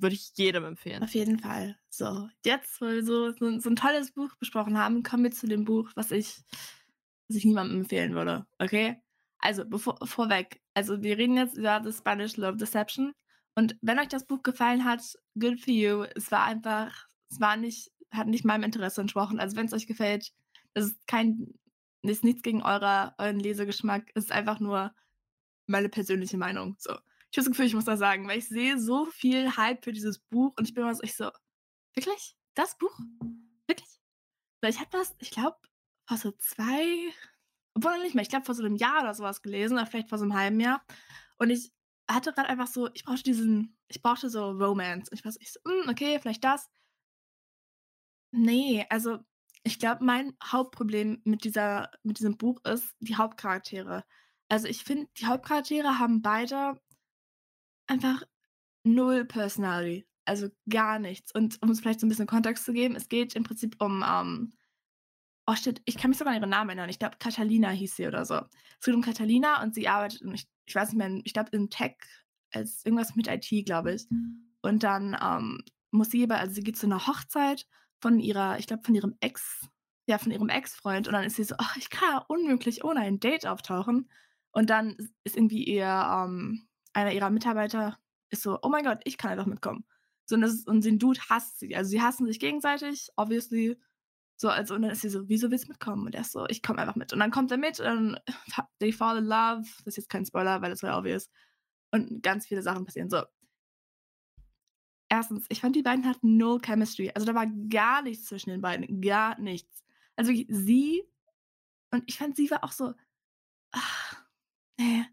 [0.00, 1.02] würde ich jedem empfehlen.
[1.02, 1.76] Auf jeden Fall.
[1.90, 5.46] So, jetzt, wo wir so so so 'n tolles Buch besprochen haben, kommen wir zu
[5.46, 6.42] dem Buch, was ich
[7.28, 9.02] was ich niemandem empfehlen würde, okay?
[9.40, 13.12] Also, bevor vorweg, also, wir reden jetzt über The Spanish Love Deception
[13.56, 15.02] und wenn euch das Buch gefallen hat,
[15.38, 16.04] good for you.
[16.16, 19.40] Es war einfach es war nicht hat nicht meinem Interesse entsprochen.
[19.40, 20.30] Also, wenn's euch gefällt,
[20.74, 21.54] das ist kein
[22.02, 24.10] ist nichts gegen eurer euren Lesegeschmack.
[24.14, 24.94] Es ist einfach nur
[25.68, 26.92] meine persönliche Meinung, so.
[27.32, 29.92] Ich habe das Gefühl, ich muss das sagen, weil ich sehe so viel Hype für
[29.92, 31.30] dieses Buch und ich bin immer so ich so:
[31.96, 32.36] „Wirklich?
[32.56, 32.98] Das Buch?
[33.68, 34.00] Wirklich?“
[34.62, 35.58] Weil ich habe das, ich glaube,
[36.08, 37.12] vor so 2
[37.76, 40.08] obwohl nicht mehr, ich glaube, vor so 'nem Jahr oder so was gelesen oder vielleicht
[40.10, 40.84] vor so 'nem halben Jahr.
[41.38, 41.72] Und ich
[42.10, 45.10] hatte grad einfach so ich brauchte diesen ich brauchte so Romance.
[45.14, 46.68] Ich war so ich so: „Hm, okay, vielleicht das.“
[48.32, 49.24] Ne, also,
[49.64, 54.04] ich glaube, mein Hauptproblem mit dieser mit diesem Buch ist die Hauptcharaktere.
[54.48, 56.78] Also, ich finde, die Hauptcharaktere haben beide
[57.88, 58.22] einfach
[58.84, 61.32] null Personality, also gar nichts.
[61.34, 64.04] Und um es vielleicht so 'n bisschen Kontext zu geben, es geht im Prinzip um,
[64.06, 64.52] ähm
[65.48, 66.90] oh shit, ich kann mich sogar an ihren Namen erinnern.
[66.90, 68.36] Ich glaube, Catalina hieß sie oder so.
[68.80, 71.50] Es geht um Catalina und sie arbeitet in ich ich weiß nicht mehr, ich glaube,
[71.52, 71.96] im Tech
[72.52, 74.06] als irgendwas mit IT, glaube ich.
[74.62, 77.66] Und dann, ähm, muss sie aber also, sie geht zu 'ner Hochzeit
[78.04, 79.68] von ihrer ich glaube, von ihrem Ex
[80.06, 83.00] ja, von ihrem Ex-Freund und dann ist sie so: „Ach, ich kann ja unmöglich ohne
[83.00, 84.10] ein Date auftauchen.“
[84.52, 87.98] Und dann is ist irgendwie ihr, ähm einer ihrer Mitarbeiter
[88.30, 89.86] ist so: „Oh mein Gott, ich kann einfach mitkommen.“
[90.26, 91.74] So und das ist und den Dude hasst sie.
[91.76, 93.78] Also, sie hassen sich gegenseitig, obviously.
[94.36, 96.46] So, also und dann ist sie so: „Wieso willst du mitkommen?“ Und er ist so:
[96.48, 98.18] „Ich komme einfach mit.“ Und dann kommt er mit und
[98.80, 99.62] they fall in love.
[99.78, 101.30] Das ist jetzt kein Spoiler, weil das voll obvious.
[101.92, 103.22] Und ganz viele Sachen passieren, so.
[105.14, 105.44] 1.
[105.48, 107.10] ich fand, die beiden hatten null Chemistry.
[107.14, 109.84] Also, da war gar nichts zwischen den beiden, gar nichts.
[110.16, 111.02] Also, wirklich sie
[111.92, 112.94] und ich fand, sie war auch so
[113.72, 114.24] ach,
[114.80, 115.06] ne.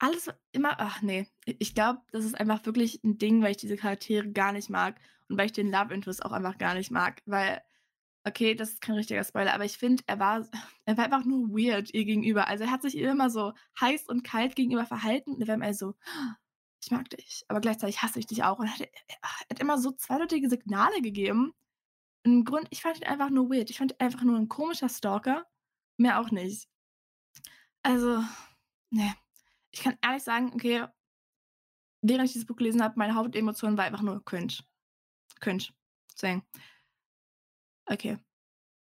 [0.00, 1.26] Alles immer ach ne.
[1.48, 4.70] I ich glaube, das ist einfach wirklich 'n Ding, weil ich diese Charaktere gar nicht
[4.70, 7.62] mag und weil ich den Love Interest auch einfach gar nicht mag, weil
[8.26, 10.46] Okay, das ist kein richtiger Spoiler, aber ich finde, er war
[10.86, 12.48] er war einfach nur weird ihr gegenüber.
[12.48, 15.54] Also, er hat sich ihr immer so heiß und kalt gegenüber verhalten und er war
[15.56, 15.94] immer so:
[16.82, 18.88] „Ich mag dich, aber gleichzeitig hasse ich dich auch.“ Und hat
[19.50, 21.52] hat immer so zweideutige Signale gegeben.
[22.26, 23.70] Und im Grund ich fand ihn einfach nur weird.
[23.70, 25.46] Ich fand ihn einfach nur 'n komischer Stalker,
[25.98, 26.66] mehr auch nicht.
[27.84, 28.22] Also,
[28.90, 29.14] ne.
[29.72, 30.86] Ich kann ehrlich sagen, okay
[32.04, 34.54] während ich dieses Buch gelesen habe, meine Hauptemotion war einfach nur cringe.
[35.40, 35.64] Cringe.
[36.14, 36.42] Deswegen.
[37.90, 38.18] Okay.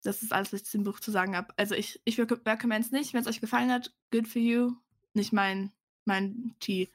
[0.04, 1.54] Das ist alles, was ich zu dem Buch zu sagen habe.
[1.58, 3.14] Also, ich ich recom recommende es nicht.
[3.14, 4.74] Wenn's euch gefallen hat, good for you.
[5.14, 5.74] Nicht mein
[6.06, 6.92] mein Tee.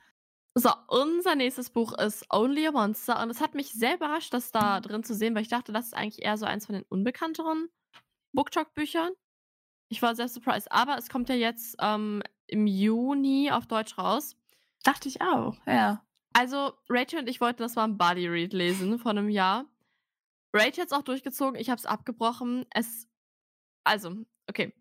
[0.57, 4.51] So, unser nächstes Buch ist Only a Monster und es hat mich sehr überrascht, das
[4.51, 6.85] da drin zu sehen, weil ich dachte, das ist eigentlich eher so eins von den
[6.89, 7.69] unbekannteren
[8.33, 9.13] BookTok-Büchern.
[9.91, 14.37] Ich war sehr surprised, aber es kommt ja jetzt, ähm, im Juni auf Deutsch raus.
[14.85, 16.05] Dachte ich auch, ja.
[16.33, 19.67] Also, Rachel und ich wollten das mal im Buddy Read lesen vor 'nem Jahr.
[20.55, 22.67] Rachel hat's auch durchgezogen, ich habe es abgebrochen.
[22.75, 23.09] Es
[23.85, 24.17] also,
[24.49, 24.75] okay.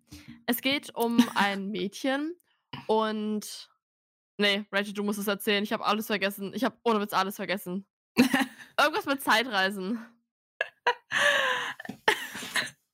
[0.47, 2.35] Es geht um ein Mädchen
[2.87, 3.69] und
[4.39, 5.63] ne, Rachel, du musst es erzählen.
[5.63, 6.53] Ich habe alles vergessen.
[6.55, 7.85] Ich habe ohne Witz alles vergessen.
[8.79, 9.99] Irgendwas mit Zeitreisen.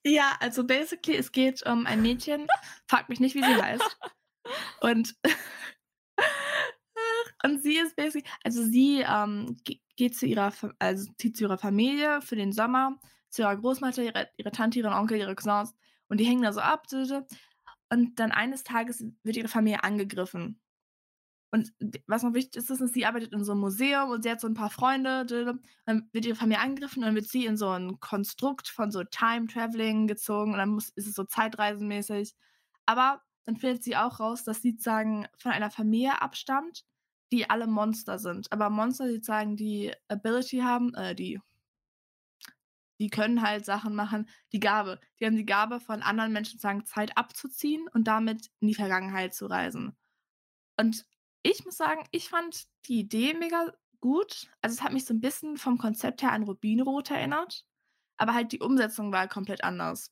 [0.03, 2.47] Ja, also basically, es geht um ein Mädchen,
[2.87, 3.97] fragt mich nicht, wie sie heißt.
[4.81, 5.15] Und
[7.43, 11.57] und sie ist basically also sie, ähm, ge geht zu ihrer also zieht zu ihrer
[11.57, 15.73] Familie für den Sommer, zu ihrer Großmutter, ihre ihre Tante, ihren Onkel, ihre Cousins
[16.07, 16.85] und die hängen da so ab.
[17.89, 20.59] Und dann eines Tages wird ihre Familie angegriffen.
[21.55, 21.73] Und
[22.07, 24.47] was noch wichtig ist, ist, sie arbeitet in so 'nem Museum und sie hat so
[24.47, 25.25] 'n paar Freunde.
[25.85, 29.03] Dann wird ihre Familie angegriffen und dann wird sie in so 'n Konstrukt von so
[29.05, 32.33] Time Travelling gezogen und dann muss ist es so zeitreisenmäßig.
[32.85, 36.83] Aber dann findet sie auch raus, dass sie sozusagen von einer Familie abstammt,
[37.31, 38.51] die alle Monster sind.
[38.51, 41.39] Aber Monster, die sozusagen die Ability haben äh, die
[42.99, 44.99] die können halt Sachen machen die Gabe.
[45.19, 49.33] Die haben die Gabe, von anderen Menschen sozusagen Zeit abzuziehen und damit in die Vergangenheit
[49.33, 49.95] zu reisen.
[50.77, 51.05] Und
[51.45, 54.47] ich muss sagen, ich fand die Idee mega gut.
[54.61, 57.65] Also, es hat mich so 'n bisschen vom Konzept her an Rubinrot erinnert,
[58.17, 60.11] aber halt die Umsetzung war komplett anders.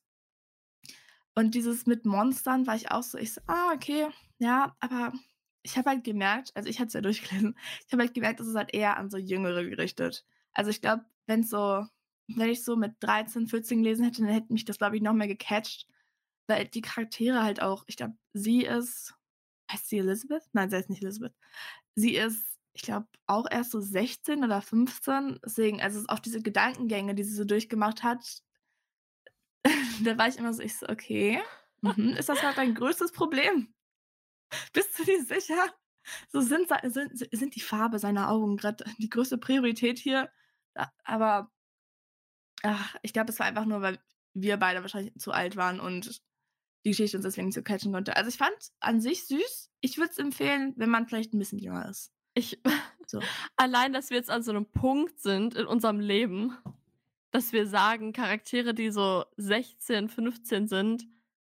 [1.34, 5.12] Und dieses mit Monstern war ich auch so ich so: „Ah, okay, ja“, aber
[5.62, 8.46] ich habe halt gemerkt also, ich hatte es ja durchgelesen, ich habe halt gemerkt, das
[8.48, 10.24] ist halt eher an so Jüngere gerichtet.
[10.52, 11.86] Also, ich glaube, wenn's so
[12.28, 15.12] wenn ich so mit 13, 14 gelesen hätte, dann hätte mich das, glaube ich, noch
[15.12, 15.86] mehr gecatcht,
[16.48, 19.14] weil die Charaktere halt auch ich glaube, sie ist
[19.74, 20.44] heißt sie Elizabeth?
[20.52, 21.34] Nein, sie heißt nicht Elizabeth.
[21.96, 27.14] Sie ist, ich glaube, auch erst so 16 oder 15, deswegen also, auch diese Gedankengänge,
[27.14, 28.42] die sie so durchgemacht hat
[30.04, 31.40] da war ich immer so ich so: „Okay,
[31.82, 33.74] mhm, ist das grad dein größtes Problem?
[34.72, 35.72] Bist du dir sicher?“
[36.32, 40.30] So sind sind sind die Farbe seiner Augen grad die größte Priorität hier?
[41.04, 41.50] Aber
[42.62, 43.98] ach, ich glaube, es war einfach nur, weil
[44.34, 46.20] wir beide wahrscheinlich zu alt waren und
[46.84, 48.16] die Geschichte uns deswegen so catchen konnte.
[48.16, 49.70] Also, ich fand's an sich süß.
[49.80, 52.12] Ich würde es empfehlen, wenn man vielleicht 'n bisschen jünger ist.
[52.36, 52.60] Ich
[53.06, 53.28] So.
[53.56, 56.56] allein, dass wir jetzt an so 'nem Punkt sind in unserem Leben,
[57.30, 61.06] dass wir sagen, Charaktere, die so 16, 15 sind,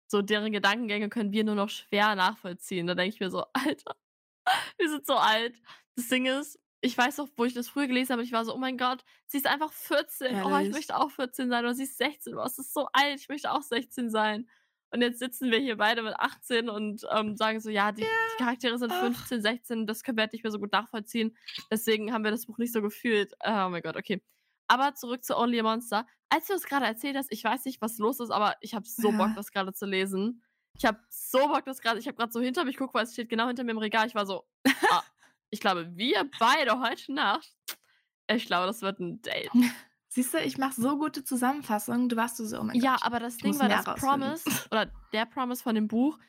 [0.07, 2.87] so deren Gedankengänge können wir nur noch schwer nachvollziehen.
[2.87, 3.95] Da denke ich mir so: „Alter,
[4.77, 5.61] wir sind so alt.“
[5.95, 8.53] Das Ding ist, ich weiß noch, wo ich das früher gelesen habe, ich war so:
[8.55, 10.39] „Oh mein Gott, sie ist einfach 14.
[10.43, 10.71] Oh, ich Ehrlich?
[10.71, 12.35] möchte auch 14 sein.“ Oder sie ist 16.
[12.37, 14.49] „Oh, es ist so alt, ich möchte auch 16 sein.“
[14.91, 18.07] Und jetzt sitzen wir hier beide mit 18 und, ähm, sagen so: „Ja, die Ja,
[18.31, 18.95] die Charaktere sind ach.
[18.95, 21.37] 15, 16, das können wir halt nicht mehr so gut nachvollziehen.“
[21.71, 23.33] Deswegen haben wir das Buch nicht so gefühlt.
[23.45, 24.21] Oh mein Gott, okay.
[24.67, 26.05] Aber zurück zu Only a Monster.
[26.29, 28.87] Als du das grade erzählt hast, ich weiß nicht, was los ist, aber ich habe
[28.87, 29.35] so Bock, Ja.
[29.35, 30.43] das grade zu lesen.
[30.77, 33.13] Ich habe so Bock, das grade ich habe grad so hinter mich geguckt, weil es
[33.13, 34.07] steht genau hinter mir im Regal.
[34.07, 34.47] Ich war so:
[34.87, 35.03] „Ah,
[35.49, 37.55] ich glaube, wir beide heute Nacht
[38.27, 39.53] ich glaube, das wird 'n Date.“
[40.09, 42.09] Siehst du, ich mache so gute Zusammenfassungen.
[42.09, 44.35] Du warst so so: „Oh mein Ja, Gott, aber das ich Ding war, das rausfinden.“
[44.35, 46.19] Promise oder der Promise von dem Buch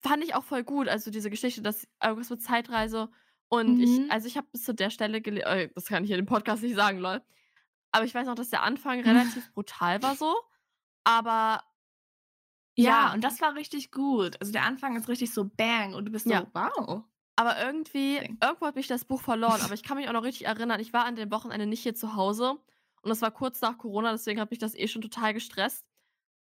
[0.00, 0.88] fand ich auch voll gut.
[0.88, 3.10] Also, diese Geschichte, dass irgendwas mit Zeitreise
[3.48, 4.08] und ich Mhm.
[4.08, 6.62] also, ich habe bis zu der Stelle gele äh, das kann ich hier im Podcast
[6.62, 7.22] nicht sagen, lol.
[7.92, 10.34] Aber ich weiß noch, dass der Anfang relativ brutal war so,
[11.04, 11.62] aber
[12.76, 13.14] Ja, ja.
[13.14, 14.40] und das war richtig gut.
[14.40, 16.52] Also, der Anfang ist richtig so bang und du bist so: Ja.
[16.54, 17.04] „Wow.“
[17.36, 20.46] Aber irgendwie irgendwo hat mich das Buch verloren, aber ich kann mich auch noch richtig
[20.46, 22.58] erinnern, ich war an dem Wochenende nicht hier zu Hause
[23.02, 25.84] und das war kurz nach Corona, deswegen hat mich das eh schon total gestresst,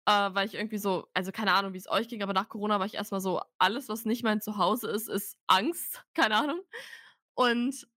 [0.08, 2.86] äh, weil ich irgendwie so also, keine Ahnung, wie's euch ging, aber nach Corona war
[2.88, 6.62] ich erst mal so: „Alles, was nicht mein Zuhause ist, ist Angst“, keine Ahnung.
[7.36, 7.88] Und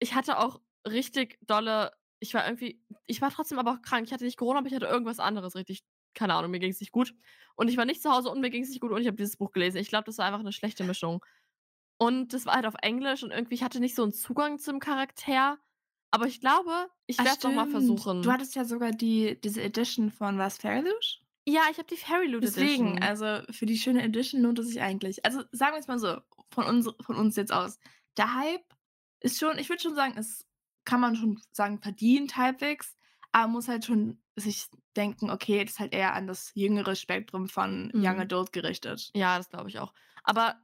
[0.00, 4.06] ich hatte auch richtig dolle ich war irgendwie ich war trotzdem aber auch krank.
[4.06, 6.92] Ich hatte nicht Corona, aber ich hatte irgendwas anderes richtig keine Ahnung, mir ging's nicht
[6.92, 7.14] gut.
[7.56, 9.36] Und ich war nicht zu Hause und mir ging's nicht gut und ich habe dieses
[9.38, 9.78] Buch gelesen.
[9.78, 11.24] Ich glaube, das war einfach 'ne schlechte Mischung.
[11.98, 14.80] Und das war halt auf Englisch und irgendwie ich hatte nicht so 'n Zugang zum
[14.80, 15.58] Charakter.
[16.10, 17.66] Aber ich glaube, ich werde es noch mal stimmt.
[17.66, 18.22] versuchen.
[18.22, 21.22] Du hattest ja sogar die diese Edition von was, Fairyloot?
[21.48, 22.98] Ja, ich habe die Fairyloot Deswegen, Edition.
[23.00, 25.24] also für die schöne Edition lohnt es sich eigentlich.
[25.24, 27.78] Also, sagen wir es mal so, von uns von uns jetzt aus.
[28.18, 28.74] Der Hype
[29.20, 30.46] ist schon ich würde schon sagen, es
[30.84, 32.96] kann man schon sagen, verdient halbwegs,
[33.32, 34.66] aber man muss halt schon sich
[34.96, 38.20] denken: „Okay, das ist halt eher an das jüngere Spektrum von Young Mhm.
[38.20, 39.94] Adult gerichtet.“ Ja, das glaube ich auch.
[40.24, 40.60] Aber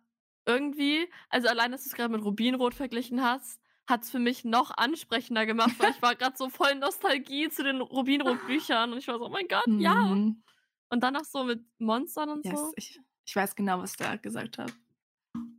[0.46, 3.61] irgendwie also allein, dass du's grad mit Rubinrot verglichen hast,
[3.92, 7.82] hat's für mich noch ansprechender gemacht, weil ich war grad so voll Nostalgie zu den
[7.82, 10.42] Rubinrot-Büchern und ich war so: „Oh mein Gott, ja!“ Mhm.
[10.90, 12.74] Und dann noch so mit Monstern und Yes, so.
[12.76, 14.72] ich ich weiß genau, was da gesagt habe.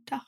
[0.06, 0.24] Doch.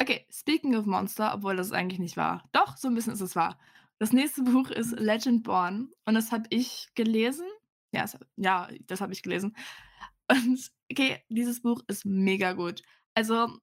[0.00, 2.48] Okay, speaking of Monster, obwohl das eigentlich nicht wahr.
[2.52, 3.58] Doch, so 'n bisschen ist es wahr.
[3.98, 7.46] Das nächste Buch ist Legendborn und das habe ich gelesen.
[7.92, 9.56] Ja, das ja, das habe ich gelesen.
[10.30, 12.82] Und okay, dieses Buch ist mega gut.
[13.14, 13.58] Also,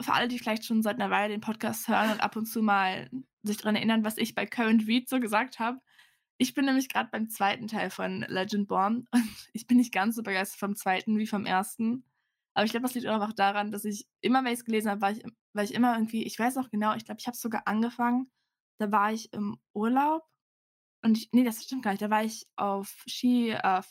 [0.00, 2.62] für alle, die vielleicht schon seit 'ner Weile den Podcast hören und ab und zu
[2.62, 3.10] mal
[3.42, 5.80] sich dran erinnern, was ich bei Current Read so gesagt habe.
[6.38, 7.68] Ich bin nämlich grad beim 2.
[7.68, 11.18] Teil von Legendborn und ich bin nicht ganz so begeistert vom 2.
[11.18, 12.04] wie vom 1.
[12.54, 15.12] Aber ich glaube, das liegt auch daran, dass ich immer, wenn ich's gelesen habe, war
[15.12, 17.62] ich war ich immer irgendwie ich weiß noch genau, ich glaube, ich habe es sogar
[17.66, 18.30] angefangen,
[18.78, 20.24] da war ich im Urlaub
[21.02, 22.02] und ich ne, das stimmt gar nicht.
[22.02, 23.82] Da war ich auf Ski äh,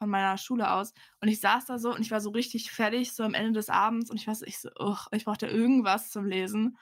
[0.00, 3.12] von meiner Schule aus und ich saß da so und ich war so richtig fertig,
[3.14, 6.10] so am Ende des Abends und ich war so ich so: „Ugh, ich brauchte irgendwas
[6.10, 6.78] zum Lesen.“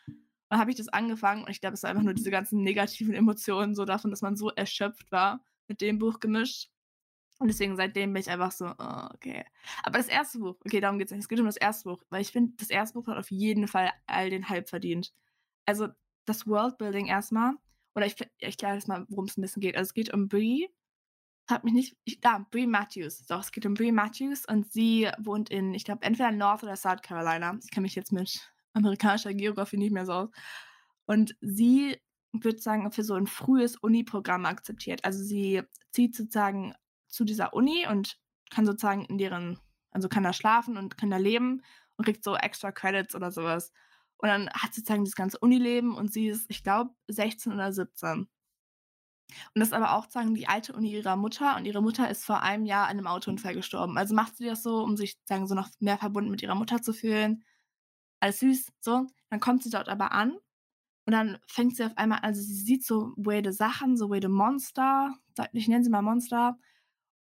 [0.50, 3.14] Dann habe ich das angefangen und ich glaube, es war einfach nur diese ganzen negativen
[3.14, 6.70] Emotionen so davon, dass man so erschöpft war mit dem Buch gemischt.
[7.40, 9.44] Und deswegen seitdem bin ich einfach so: „Oh, okay.“
[9.84, 10.40] Aber das 1.
[10.40, 11.22] Buch okay, darum geht's nicht.
[11.22, 11.84] Es geht um das 1.
[11.90, 12.94] Buch, weil ich finde, das 1.
[12.94, 15.12] Buch hat auf jeden Fall all den Hype verdient.
[15.66, 15.88] Also,
[16.26, 17.56] das Worldbuilding erst mal
[17.96, 19.76] oder ich ich erkläre jetzt mal, worum's 'n bisschen geht.
[19.76, 20.68] Also, es geht um Bree.
[21.48, 23.24] Frage mich nicht ich ah, Bree Matthews.
[23.26, 26.76] Doch, es geht um Bree Matthews und sie wohnt in, ich glaube, entweder North oder
[26.76, 27.58] South Carolina.
[27.64, 30.28] Ich kenne mich jetzt mit amerikanischer Geografie nicht mehr so aus.
[31.06, 31.96] Und sie
[32.32, 35.04] wird sagen, für so 'n frühes Uniprogramm akzeptiert.
[35.04, 36.74] Also, sie zieht sozusagen
[37.08, 38.18] zu dieser Uni und
[38.50, 39.58] kann sozusagen in deren
[39.90, 41.62] also, kann da schlafen und kann da leben
[41.96, 43.72] und kriegt so extra Credits oder so was.
[44.18, 47.72] Und dann hat sie sozusagen dieses ganze Unileben und sie ist, ich glaube, 16 oder
[47.72, 48.28] 17.
[49.54, 52.24] Und das ist aber auch sozusagen die alte Uni ihrer Mutter und ihre Mutter ist
[52.24, 53.98] vor einem Jahr an 'nem Autounfall gestorben.
[53.98, 56.82] Also, macht sie das so, um sich sozusagen so noch mehr verbunden mit ihrer Mutter
[56.82, 57.44] zu fühlen.
[58.20, 59.06] Alles süß, so.
[59.30, 60.32] Dann kommt sie dort aber an
[61.06, 65.14] und dann fängt sie auf einmal also, sie sieht so weirde Sachen, so weirde Monster.
[65.52, 66.58] Ich nenne sie mal Monster.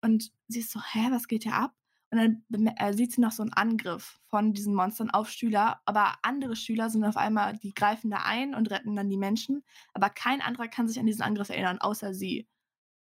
[0.03, 1.73] Und sie ist so: „Hä, was geht hier ab?“
[2.11, 6.13] Und dann äh, sieht sie noch so 'n Angriff von diesen Monstern auf Schüler, aber
[6.23, 10.09] andere Schüler sind auf einmal die greifen da ein und retten dann die Menschen, aber
[10.09, 12.47] kein anderer kann sich an diesen Angriff erinnern, außer sie.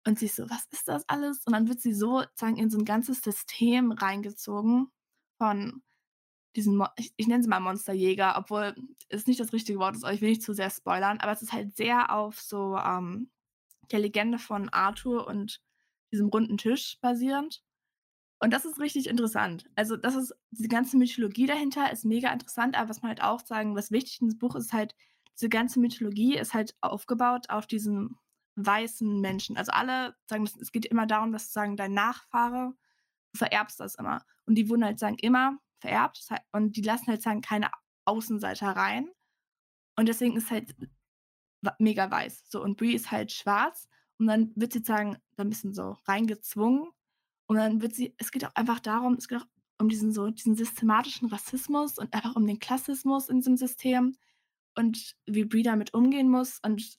[0.08, 2.70] Und sie ist so: „Was ist das alles?“ Und dann wird sie so sozusagen in
[2.72, 4.92] so 'n ganzes System reingezogen
[5.40, 5.84] von
[6.56, 8.76] diesen Mo ich ich nenne sie mal Monsterjäger, obwohl
[9.10, 11.42] es nicht das richtige Wort ist, aber ich will nicht zu sehr spoilern, aber es
[11.44, 13.32] ist halt sehr auf so, ähm,
[13.92, 15.62] der Legende von Arthur und
[16.14, 17.62] diesem runden Tisch basierend.
[18.42, 19.66] Und das ist richtig interessant.
[19.76, 23.42] Also, das ist diese ganze Mythologie dahinter ist mega interessant, aber was man halt auch
[23.42, 24.96] sagen was wichtig in diesem Buch ist halt,
[25.36, 28.18] diese ganze Mythologie ist halt aufgebaut auf diesen
[28.56, 29.58] weißen Menschen.
[29.58, 32.74] Also, alle sagen es geht immer darum, dass sozusagen dein Nachfahre
[33.34, 34.26] du vererbst das immer.
[34.48, 37.70] Und die wurden halt sagen immer vererbt, und die lassen halt sagen keine
[38.06, 39.10] Außenseiter rein.
[39.98, 40.76] Und deswegen ist halt
[41.80, 42.46] mega weiß.
[42.50, 43.88] So, und Bree ist halt schwarz
[44.20, 46.90] und dann wird sie sozusagen da 'n bisschen so reingezwungen
[47.50, 49.48] und dann wird sie es geht auch einfach darum es geht auch
[49.80, 54.16] um diesen so diesen systematischen Rassismus und einfach um den Klassismus in diesem System
[54.78, 56.60] und wie Bree damit umgehen muss.
[56.66, 56.98] Und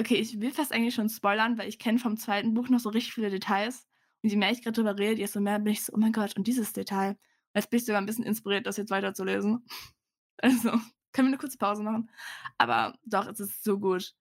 [0.00, 2.54] okay, ich will fast eigentlich schon spoilern, weil ich kenne vom 2.
[2.54, 3.86] Buch noch so richtig viele Details.
[4.24, 6.36] Und je mehr ich grad drüber rede, desto mehr bin ich so: „Oh mein Gott,
[6.36, 7.18] und dieses Detail.“ Und
[7.56, 9.66] jetzt bin ich sogar 'n bisschen inspiriert, das jetzt weiterzulesen.
[10.42, 10.70] Also,
[11.12, 12.10] können wir 'ne kurze Pause machen?
[12.58, 14.14] Aber doch, es ist so gut.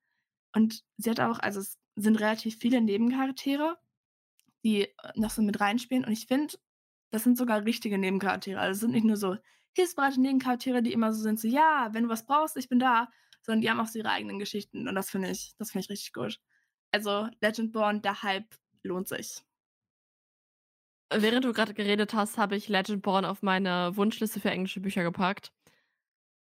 [0.56, 3.78] Und sie hat auch also, es sind relativ viele Nebencharaktere,
[4.66, 6.55] die, äh, noch so mit reinspielen und ich finde,
[7.11, 8.59] das sind sogar richtige Nebencharaktere.
[8.59, 9.38] Also, es sind nicht nur so
[9.76, 13.09] hilfsbereite Nebencharaktere, die immer so sind, so: „Ja, wenn du was brauchst, ich bin da.“
[13.43, 15.89] Sondern die haben auch so ihre eigenen Geschichten und das finde ich das finde ich
[15.91, 16.39] richtig gut.
[16.91, 19.43] Also, Legendborn, der Hype lohnt sich.
[21.13, 25.51] Während du grade geredet hast, habe ich Legendborn auf meine Wunschliste für englische Bücher gepackt.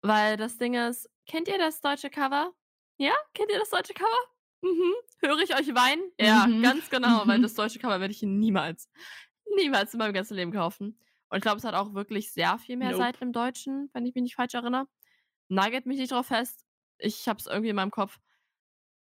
[0.02, 2.54] Weil das Ding ist kennt ihr das deutsche Cover?
[2.98, 4.33] Ja, kennt ihr das deutsche Cover?
[4.64, 4.94] Mhm.
[5.22, 6.12] Höre ich euch weinen?
[6.20, 6.62] Ja, Mhm.
[6.62, 7.42] ganz genau, weil Mhm.
[7.42, 8.90] das deutsche Cover werde ich niemals,
[9.58, 11.00] niemals in meinem ganzen Leben kaufen.
[11.30, 13.10] Und ich glaube, es hat auch wirklich sehr viel mehr Nope.
[13.10, 14.88] Seiten im Deutschen, wenn ich mich nicht falsch erinnere.
[15.50, 16.66] Nagelt mich nicht drauf fest.
[17.00, 18.20] Ich habe es irgendwie in meinem Kopf.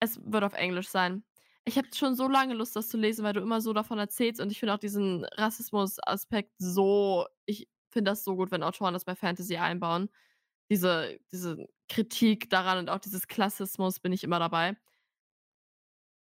[0.01, 1.24] Es wird auf Englisch sein.
[1.64, 4.40] Ich habe schon so lange Lust, das zu lesen, weil du immer so davon erzählst
[4.40, 9.05] und ich finde auch diesen Rassismusaspekt so ich finde das so gut, wenn Autoren das
[9.05, 10.09] bei Fantasy einbauen.
[10.70, 14.76] Diese diese Kritik daran und auch dieses Klassismus bin ich immer dabei.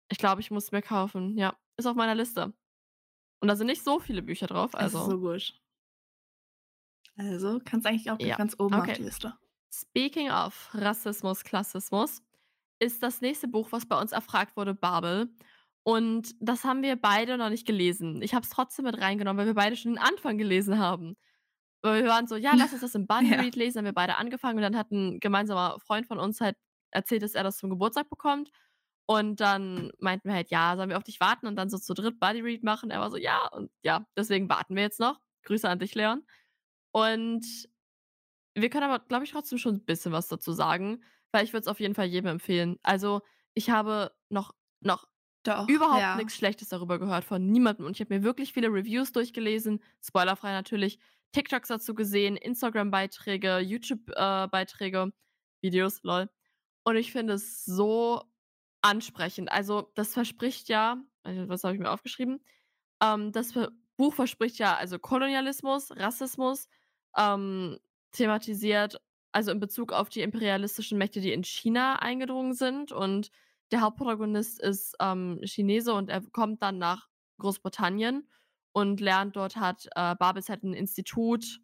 [0.09, 1.37] Ich glaube, ich muss es mir kaufen.
[1.37, 2.53] Ja, ist auf meiner Liste.
[3.39, 5.53] Und da sind nicht so viele Bücher drauf, Es ist also so gut.
[7.17, 8.35] Also, kannst eigentlich auch ja.
[8.35, 8.93] ganz oben auf Okay.
[8.93, 9.33] die Liste.
[9.73, 12.21] Speaking of Rassismus, Klassismus,
[12.79, 15.29] ist das nächste Buch, was bei uns erfragt wurde, Babel.
[15.83, 18.21] Und das haben wir beide noch nicht gelesen.
[18.21, 21.17] Ich habe es trotzdem mit reingenommen, weil wir beide schon den Anfang gelesen haben.
[21.81, 23.39] Weil wir waren so, ja, lass uns das im Buddy Ja.
[23.39, 23.79] Read lesen.
[23.79, 26.57] Haben wir beide angefangen und dann hat ein gemeinsamer Freund von uns halt
[26.91, 28.51] erzählt, dass er das zum Geburtstag bekommt.
[29.07, 31.93] Und dann meinten wir halt, ja, sollen wir auf dich warten und dann so zu
[31.93, 32.91] dritt Buddy Read machen?
[32.91, 35.21] Er war so, ja, und ja, deswegen warten wir jetzt noch.
[35.43, 36.23] Grüße an dich, Leon.
[36.91, 37.45] Und
[38.55, 41.61] wir können aber, glaube ich, trotzdem schon ein bisschen was dazu sagen, weil ich würde
[41.61, 42.77] es auf jeden Fall jedem empfehlen.
[42.83, 43.21] Also,
[43.53, 45.07] ich habe noch noch
[45.43, 46.15] Doch, überhaupt ja.
[46.17, 50.51] nichts Schlechtes darüber gehört von niemandem und ich habe mir wirklich viele Reviews durchgelesen, spoilerfrei
[50.51, 50.99] natürlich,
[51.31, 54.47] TikToks dazu gesehen, Instagram-Beiträge, YouTube äh,
[55.61, 56.29] Videos, lol.
[56.83, 58.23] Und ich finde es so
[58.81, 59.51] ansprechend.
[59.51, 62.41] Also, das verspricht ja also, was habe ich mir aufgeschrieben?
[63.01, 63.53] Ähm, das
[63.97, 66.69] Buch verspricht ja also Kolonialismus, Rassismus,
[67.17, 67.77] ähm,
[68.11, 69.01] thematisiert,
[69.31, 72.91] also in Bezug auf die imperialistischen Mächte, die in China eingedrungen sind.
[72.91, 73.31] Und
[73.71, 77.07] der Hauptprotagonist ist ähm, Chinese und er kommt dann nach
[77.39, 78.29] Großbritannien
[78.71, 81.59] und lernt dort hat äh, Babels hat ein Institut.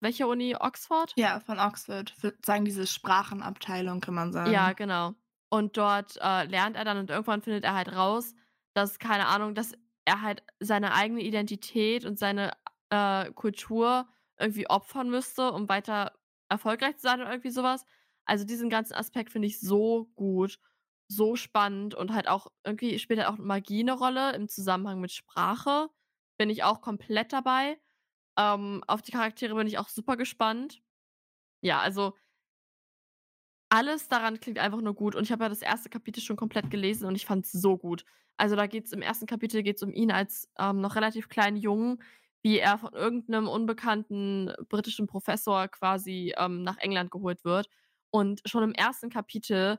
[0.00, 0.56] Welche Uni?
[0.56, 1.16] Oxford?
[1.16, 2.14] Ja, von Oxford.
[2.44, 4.74] Sagen, diese Sprachenabteilung kann man Ja, sagen.
[4.74, 5.14] genau.
[5.54, 8.34] Und dort äh, lernt er dann und irgendwann findet er halt raus,
[8.74, 9.72] dass, keine Ahnung, dass
[10.04, 12.50] er halt seine eigene Identität und seine
[12.90, 16.12] äh, Kultur irgendwie opfern müsste, um weiter
[16.48, 17.84] erfolgreich zu sein oder irgendwie sowas.
[18.24, 20.58] Also diesen ganzen Aspekt finde ich so gut,
[21.06, 25.12] so spannend und halt auch irgendwie spielt halt auch Magie eine Rolle im Zusammenhang mit
[25.12, 25.88] Sprache.
[26.36, 27.78] Bin ich auch komplett dabei.
[28.38, 30.82] Ähm, auf die Charaktere bin ich auch super gespannt.
[31.62, 32.14] Ja, also
[33.74, 36.70] alles daran klingt einfach nur gut und ich habe ja das erste Kapitel schon komplett
[36.70, 38.04] gelesen und ich fand's so gut.
[38.36, 42.02] Also, da geht's im ersten Kapitel geht's um ihn als, ähm, noch relativ kleinen Jungen,
[42.42, 47.68] wie er von irgendeinem unbekannten britischen Professor quasi, ähm, nach England geholt wird.
[48.10, 49.78] Und schon im ersten Kapitel,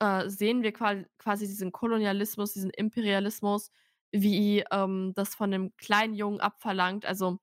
[0.00, 3.70] äh, sehen wir quasi diesen Kolonialismus, diesen Imperialismus,
[4.12, 7.04] wie, ähm, das von dem kleinen Jungen abverlangt.
[7.06, 7.38] Also,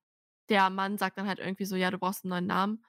[0.50, 2.84] der Mann sagt dann halt irgendwie so: „Ja, du brauchst 'n neuen Namen.“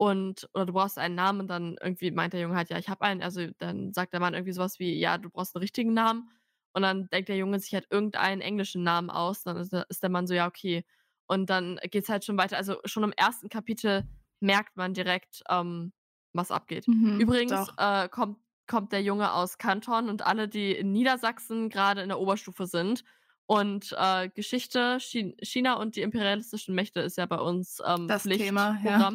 [0.00, 2.88] Und oder du brauchst einen Namen und dann irgendwie meint der Junge halt: „Ja, ich
[2.88, 5.58] habe einen.“ Also, dann sagt der Mann irgendwie so was wie: „Ja, du brauchst 'n
[5.60, 6.30] richtigen Namen.“
[6.72, 9.42] Und dann denkt der Junge sich halt irgendeinen englischen Namen aus.
[9.42, 10.84] Dann ist der ist der Mann so: „Ja, okay.“
[11.26, 12.56] Und dann geht's halt schon weiter.
[12.56, 14.04] Also, schon im ersten Kapitel
[14.40, 15.92] merkt man direkt, ähm,
[16.32, 16.88] was abgeht.
[16.88, 22.02] Mhm, Übrigens, äh, kommt kommt der Junge aus Kanton und alle, die in Niedersachsen grade
[22.02, 23.02] in der Oberstufe sind
[23.46, 28.30] und, äh, Geschichte, Chi China und die imperialistischen Mächte ist ja bei uns, ähm, Das
[28.30, 29.08] Thema, ja.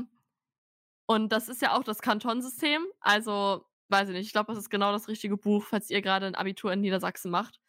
[1.09, 2.83] Und das ist ja auch das Kantonsystem.
[2.99, 6.25] Also, weiß ich nicht, ich glaube, das ist genau das richtige Buch, falls ihr grade
[6.27, 7.59] 'n Abitur in Niedersachsen macht.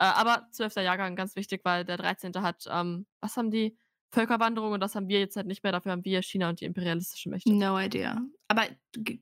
[0.00, 0.82] Äh, aber 12.
[0.82, 2.42] Jahrgang, ganz wichtig, weil der 13.
[2.42, 3.78] hat, ähm was haben die?
[4.14, 5.72] Völkerwanderung und das haben wir jetzt halt nicht mehr.
[5.72, 7.56] Dafür haben wir China und die imperialistischen Mächte.
[7.58, 8.22] No idea.
[8.48, 8.66] Aber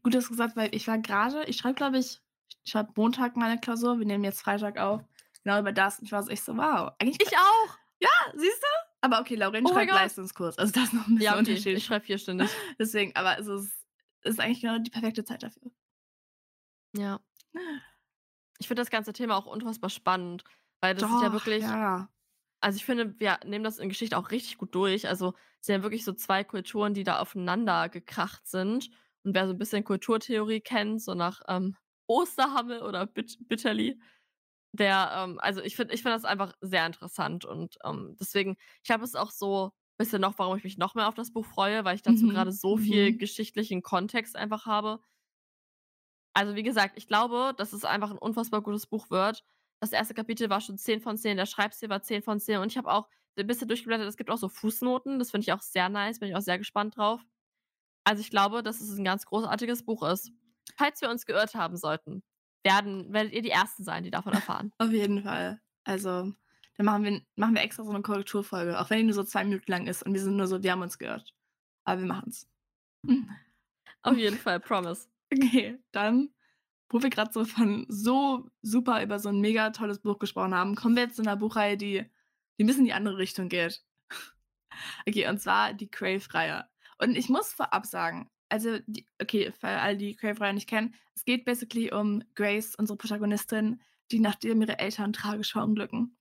[0.02, 2.20] gut, dass du gesagt weil ich war grade ich schreibe, glaube ich
[2.64, 3.98] ich schreibe Montag meine Klausur.
[3.98, 5.02] Wir nehmen jetzt Freitag auf.
[5.44, 5.98] Genau über das.
[5.98, 7.76] Und ich war so echt so: „Wow, eigentlich“ Ich auch!
[8.00, 8.89] Ja, siehst du?
[9.04, 9.90] Aber okay, Lauren Oh schreibt.
[9.90, 10.58] Leistungskurs.
[10.58, 11.72] Also, das ist noch 'n bisschen Ja, okay, unterschiedlich.
[11.72, 12.58] ich schreibe vierstündig.
[12.78, 13.76] Deswegen, aber es ist
[14.22, 15.70] ist eigentlich genau die perfekte Zeit dafür.
[16.94, 17.20] Ja.
[18.60, 20.44] Ich finde das ganze Thema auch unfassbar spannend,
[20.80, 22.10] weil das ist ja Doch, wirklich ja.
[22.62, 25.08] also, ich finde, wir nehmen das in Geschichte auch richtig gut durch.
[25.08, 28.90] Also, es sind ja wirklich so 2 Kulturen, die da aufeinander gekracht sind.
[29.24, 31.76] Und wer so 'n bisschen Kulturtheorie kennt, so nach, ähm,
[32.08, 34.00] Osterhammel oder Büt Bütterli,
[34.72, 38.84] der, ähm also, ich finde ich finde das einfach sehr interessant und, ähm, deswegen ich
[38.88, 41.84] glaube, es auch so bisschen noch, warum ich mich noch mehr auf das Buch freue,
[41.84, 43.18] weil ich dazu Mhm, grade so viel mhm.
[43.18, 45.00] geschichtlichen Kontext einfach habe.
[46.36, 49.44] Also, wie gesagt, ich glaube, dass es einfach 'n unfassbar gutes Buch wird.
[49.80, 52.68] Das erste Kapitel war schon 10 von 10, der Schreibstil war 10 von 10 und
[52.70, 55.52] ich habe auch so 'n bisschen durchgeblättert, es gibt auch so Fußnoten, das finde ich
[55.52, 57.22] auch sehr nice, bin ich auch sehr gespannt drauf.
[58.04, 60.32] Also, ich glaube, dass es 'n ganz großartiges Buch ist.
[60.78, 62.22] Falls wir uns geirrt haben sollten,
[62.64, 64.72] werden werdet ihr die Ersten sein, die davon erfahren.
[64.80, 65.60] Auf jeden Fall.
[65.84, 66.32] Also,
[66.76, 69.44] dann machen wir machen wir extra so 'ne Korrekturfolge, auch wenn die nur so 2
[69.44, 71.34] Minuten lang ist und wir sind nur so: „Wir haben uns geirrt.“
[71.84, 72.48] Aber wir machen's.
[74.02, 75.08] Auf jeden Fall, promise.
[75.32, 76.30] Okay, dann,
[76.90, 80.74] wo wir grad so von so super über so 'n mega tolles Buch gesprochen haben,
[80.76, 82.06] kommen wir jetzt zu 'ner Buchreihe, die
[82.58, 83.82] die 'n bisschen in die andere Richtung geht.
[85.08, 86.66] Okay, und zwar die Crave-Reihe.
[86.98, 91.24] Und ich muss vorab sagen, also die okay, für alle, die Crave-Reihe nicht kennen, es
[91.24, 93.80] geht basically um Grace, unsere Protagonistin,
[94.10, 96.16] die nachdem ihre Eltern tragisch verunglücken,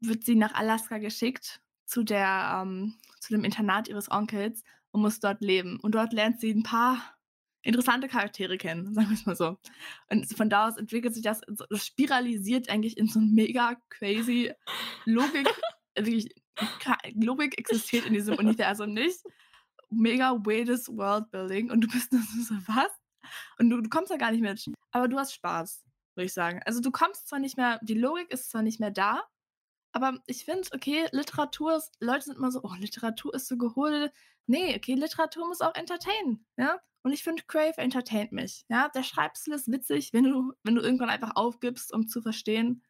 [0.00, 5.20] wird sie nach Alaska geschickt zu der ähm, zu dem Internat ihres Onkels und muss
[5.20, 5.78] dort leben.
[5.80, 7.16] Und dort lernt sie 'n paar
[7.62, 9.58] interessante Charaktere kennen, sagen wir es mal so.
[10.10, 14.52] Und von da aus entwickelt sich das, das spiralisiert eigentlich in so ein mega crazy
[15.04, 15.48] Logik.
[15.96, 16.34] wirklich,
[17.14, 19.18] Logik existiert in diesem Universum nicht.
[19.90, 22.90] Mega weirdes Worldbuilding und du bist nur so, was?
[23.58, 24.64] Und du, du kommst da gar nicht mit.
[24.92, 25.84] Aber du hast Spaß,
[26.14, 26.60] würde ich sagen.
[26.64, 29.22] Also du kommst zwar nicht mehr, die Logik ist zwar nicht mehr da,
[29.92, 34.12] aber ich finde, okay, Literatur ist, Leute sind immer so, oh, Literatur ist so geholt.
[34.46, 36.78] Nee, okay, Literatur muss auch entertainen, ja.
[37.02, 38.88] Und ich finde, Crave entertaint mich, ja.
[38.90, 42.84] Der Schreibstil ist witzig, wenn du, wenn du irgendwann einfach aufgibst, um zu verstehen.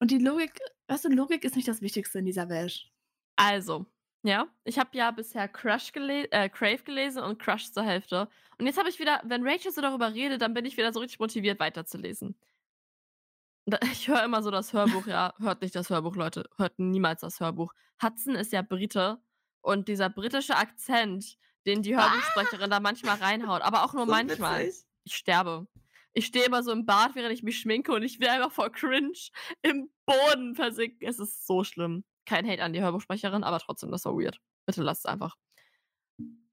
[0.00, 0.58] Und die Logik,
[0.88, 2.90] weißt du, Logik ist nicht das Wichtigste in dieser Welt.
[3.36, 3.86] Also,
[4.22, 8.28] ja, ich habe ja bisher Crush gele äh, Crave gelesen und Crush zur Hälfte.
[8.58, 11.00] Und jetzt habe ich wieder, wenn Rachel so darüber redet, dann bin ich wieder so
[11.00, 12.36] richtig motiviert, weiterzulesen.
[13.92, 17.38] Ich höre immer so das Hörbuch, ja, hört nicht das Hörbuch, Leute, hört niemals das
[17.38, 17.72] Hörbuch.
[18.02, 19.22] Hudson ist ja Brite
[19.60, 22.76] und dieser britische Akzent, den die Hörbuchsprecherin ah!
[22.76, 24.66] da manchmal reinhaut, aber auch nur so manchmal.
[24.66, 24.86] Witzig.
[25.04, 25.68] Ich sterbe.
[26.12, 28.72] Ich stehe immer so im Bad, während ich mich schminke und ich will einfach vor
[28.72, 29.12] Cringe
[29.62, 31.06] im Boden versinken.
[31.06, 32.04] Es ist so schlimm.
[32.30, 34.38] Kein Hate an die Hörbuchsprecherin, aber trotzdem, das war weird.
[34.64, 35.36] Bitte lasst es einfach.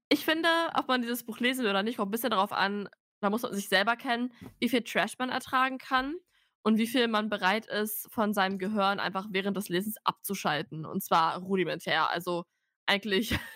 [0.08, 2.88] Ich finde, ob man dieses Buch lesen will oder nicht, kommt ein bisschen darauf an,
[3.20, 6.16] da muss man sich selber kennen, wie viel Trash man ertragen kann
[6.62, 10.84] und wie viel man bereit ist, von seinem Gehirn einfach während des Lesens abzuschalten.
[10.84, 12.10] Und zwar rudimentär.
[12.10, 12.44] Also
[12.86, 13.38] eigentlich.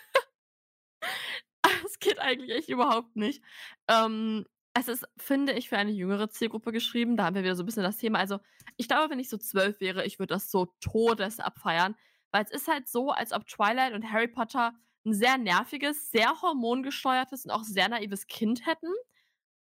[1.85, 3.43] Es geht eigentlich echt überhaupt nicht.
[3.87, 7.15] Ähm, es ist, finde ich, für eine jüngere Zielgruppe geschrieben.
[7.17, 8.19] Da haben wir wieder so ein bisschen das Thema.
[8.19, 8.39] Also,
[8.77, 11.95] ich glaube, wenn ich so zwölf wäre, ich würde das so todes abfeiern.
[12.33, 14.73] Weil es ist halt so, als ob Twilight und Harry Potter
[15.05, 18.91] ein sehr nerviges, sehr hormongesteuertes und auch sehr naives Kind hätten.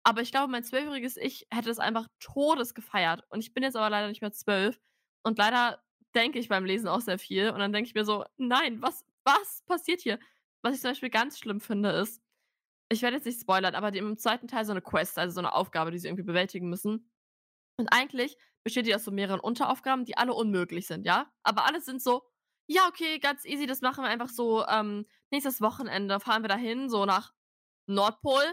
[0.03, 3.23] Aber ich glaube, mein zwölfjähriges Ich hätte es einfach todes gefeiert.
[3.29, 4.79] Und ich bin jetzt aber leider nicht mehr zwölf.
[5.23, 5.83] Und leider
[6.15, 7.49] denke ich beim Lesen auch sehr viel.
[7.51, 10.19] Und dann denke ich mir so, nein, was, was passiert hier?
[10.61, 12.21] Was ich zum Beispiel ganz schlimm finde, ist,
[12.91, 15.53] ich werde jetzt nicht spoilern, aber im zweiten Teil so eine Quest, also so eine
[15.53, 17.11] Aufgabe, die sie irgendwie bewältigen müssen.
[17.77, 21.31] Und eigentlich besteht die aus so mehreren Unteraufgaben, die alle unmöglich sind, ja?
[21.43, 22.23] Aber alle sind so,
[22.71, 26.87] ja, okay, ganz easy, das machen wir einfach so, ähm, nächstes Wochenende fahren wir dahin,
[26.87, 27.33] so nach
[27.87, 28.43] Nordpol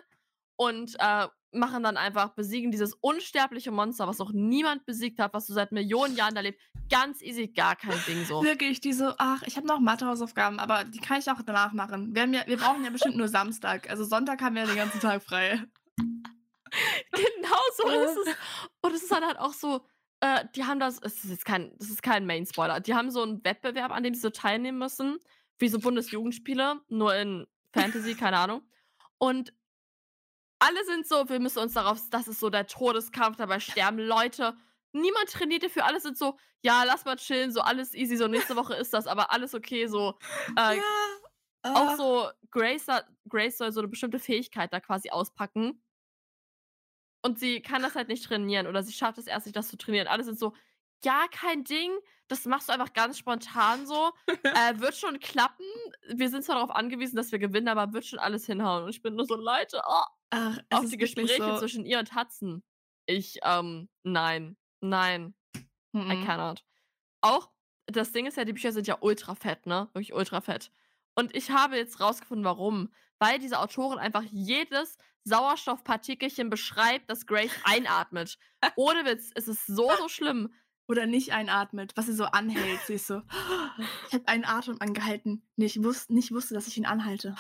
[0.57, 5.47] und äh, machen dann einfach, besiegen dieses unsterbliche Monster, was noch niemand besiegt hat, was
[5.47, 6.59] du seit Millionen Jahren da lebt.
[6.89, 8.43] Ganz easy, gar kein Ding so.
[8.43, 12.15] Wirklich, diese, ach, ich habe noch Mathehausaufgaben, aber die kann ich auch danach machen.
[12.15, 13.91] Wir, ja, wir brauchen ja bestimmt nur Samstag.
[13.91, 15.63] Also Sonntag haben wir den ganzen Tag frei.
[15.99, 18.35] genau so ist es.
[18.81, 19.83] Und es ist dann halt auch so,
[20.21, 23.23] äh, die haben das, es ist jetzt kein, das ist kein Main-Spoiler, die haben so
[23.23, 25.19] einen Wettbewerb, an dem sie so teilnehmen müssen,
[25.59, 28.63] wie so Bundesjugendspiele, nur in Fantasy, keine Ahnung.
[29.19, 29.53] Und
[30.59, 34.57] alle sind so, wir müssen uns darauf, das ist so der Todeskampf, dabei sterben Leute.
[34.93, 38.57] Niemand trainiert dafür, alle sind so, ja, lass mal chillen, so alles easy, so nächste
[38.57, 40.19] Woche ist das, aber alles okay, so.
[40.59, 41.69] Äh, ja, uh.
[41.69, 41.97] Auch ah.
[41.97, 42.87] so, Grace,
[43.29, 45.83] Grace soll so eine bestimmte Fähigkeit da quasi auspacken.
[47.27, 49.77] Und sie kann das halt nicht trainieren oder sie schafft es erst nicht, das zu
[49.77, 50.07] trainieren.
[50.07, 50.55] Alle sind so,
[51.05, 51.91] ja, kein Ding,
[52.29, 54.13] das machst du einfach ganz spontan so.
[54.45, 55.67] äh, wird schon klappen.
[56.15, 58.85] Wir sind zwar darauf angewiesen, dass wir gewinnen, aber wird schon alles hinhauen.
[58.85, 62.15] Und ich bin nur so, Leute, oh, Ach, auch die Gespräche so zwischen ihr und
[62.15, 62.63] Hudson.
[63.07, 65.35] Ich, ähm, nein, nein,
[65.91, 66.09] mhm.
[66.09, 66.65] I cannot.
[67.23, 67.51] Auch,
[67.87, 69.89] das Ding ist ja, die Bücher sind ja ultra fett, ne?
[69.95, 70.71] Wirklich ultra fett.
[71.17, 72.93] Und ich habe jetzt rausgefunden, warum.
[73.19, 74.97] Weil diese Autorin einfach jedes
[75.27, 78.39] Sauerstoffpartikelchen beschreibt, das Grace einatmet.
[78.77, 80.55] Ohne Witz, es ist so, so schlimm
[80.89, 82.81] oder nicht einatmet, was sie so anhält.
[82.87, 83.23] Sie ist so,
[84.09, 85.47] ich habe einen Atem angehalten.
[85.57, 87.35] Nee, ich wusste, nicht wusste, dass ich ihn anhalte.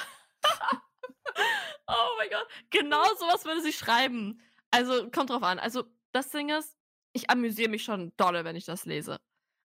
[1.86, 4.42] oh mein Gott, genau sowas würde sie schreiben.
[4.72, 5.60] Also kommt drauf an.
[5.60, 6.76] Also das Ding ist,
[7.12, 9.16] ich amüsiere mich schon dolle, wenn ich das lese.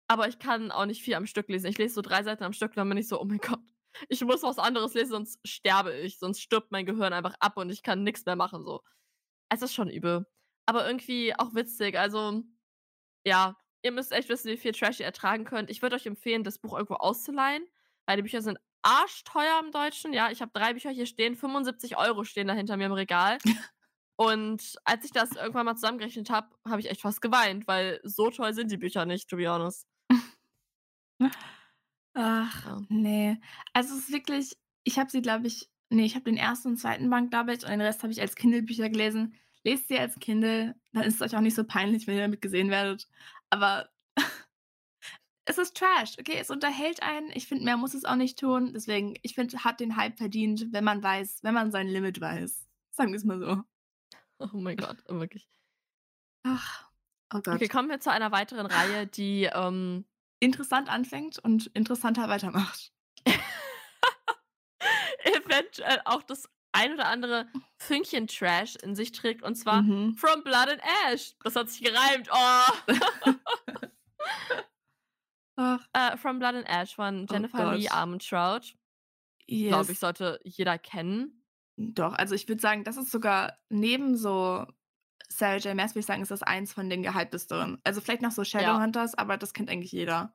[0.07, 1.67] Aber ich kann auch nicht viel am Stück lesen.
[1.67, 3.59] Ich lese so drei Seiten am Stück, dann bin ich so, oh mein Gott,
[4.09, 6.19] ich muss was anderes lesen, sonst sterbe ich.
[6.19, 8.63] Sonst stirbt mein Gehirn einfach ab und ich kann nichts mehr machen.
[8.63, 8.81] So.
[9.49, 10.25] Es ist schon übel.
[10.65, 11.97] Aber irgendwie auch witzig.
[11.97, 12.43] Also,
[13.25, 15.69] ja, ihr müsst echt wissen, wie viel Trash ihr ertragen könnt.
[15.69, 17.65] Ich würde euch empfehlen, das Buch irgendwo auszuleihen,
[18.05, 20.13] weil die Bücher sind arschteuer im Deutschen.
[20.13, 23.37] Ja, ich habe drei Bücher hier stehen, 75 Euro stehen da hinter mir im Regal.
[24.17, 28.29] Und als ich das irgendwann mal zusammengerechnet habe, habe ich echt fast geweint, weil so
[28.29, 29.87] toll sind die Bücher nicht, to be honest.
[32.13, 32.81] Ach, ja.
[32.89, 33.37] nee.
[33.73, 36.77] Also es ist wirklich, ich habe sie, glaube ich, nee, ich habe den ersten und
[36.77, 39.35] zweiten Band, glaube ich, und den Rest habe ich als Kindle-Bücher gelesen.
[39.63, 42.41] Lest sie als Kindle, dann ist es euch auch nicht so peinlich, wenn ihr damit
[42.41, 43.07] gesehen werdet.
[43.49, 43.89] Aber
[45.45, 46.37] es ist Trash, okay?
[46.39, 47.31] Es unterhält einen.
[47.33, 48.71] Ich finde, mehr muss es auch nicht tun.
[48.73, 52.67] Deswegen, ich finde, hat den Hype verdient, wenn man weiß, wenn man sein Limit weiß.
[52.91, 53.63] Sagen wir es mal so.
[54.39, 55.47] Oh mein Gott, wirklich.
[56.43, 56.89] Ach,
[57.31, 57.55] oh Gott.
[57.55, 60.05] Okay, kommen wir zu einer weiteren Reihe, die ähm,
[60.41, 62.91] interessant anfängt und interessanter weitermacht.
[65.23, 70.15] Eventuell auch das ein oder andere Fünkchen Trash in sich trägt und zwar Mhm.
[70.15, 71.33] From Blood and Ash.
[71.43, 72.29] Das hat sich gereimt.
[72.31, 72.93] Oh.
[75.93, 77.91] Äh, From Blood and Ash von Oh Jennifer Lee Gott.
[77.93, 78.61] Armentrout.
[79.47, 79.99] Glaube ich, yes.
[79.99, 81.43] sollte jeder kennen.
[81.77, 84.65] Doch, also ich würde sagen, das ist sogar neben so
[85.31, 85.75] Sarah J.
[85.75, 87.79] Maas, würde ich sagen, ist das eins von den gehyptesteren.
[87.83, 90.33] Also vielleicht noch so Shadowhunters, aber das kennt eigentlich jeder.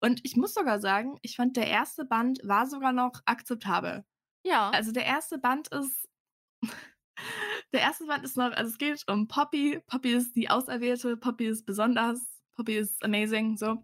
[0.00, 4.04] Und ich muss sogar sagen, ich fand, der erste Band war sogar noch akzeptabel.
[4.44, 4.70] Ja.
[4.70, 6.08] Also der erste Band ist.
[7.72, 9.80] der erste Band ist noch, also es geht um Poppy.
[9.86, 12.20] Poppy ist die Auserwählte, Poppy ist besonders,
[12.54, 13.56] Poppy ist amazing.
[13.56, 13.82] So.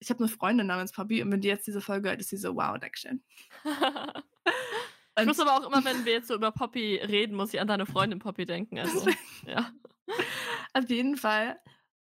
[0.00, 2.36] Ich habe eine Freundin namens Poppy und wenn die jetzt diese Folge hört, ist sie
[2.36, 3.24] so, wow, Dankeschön.
[5.20, 7.68] ich muss aber auch immer, wenn wir jetzt so über Poppy reden, muss ich an
[7.68, 8.78] deine Freundin Poppy denken.
[8.78, 9.08] Also,
[9.46, 9.70] ja.
[10.72, 11.58] Auf jeden Fall.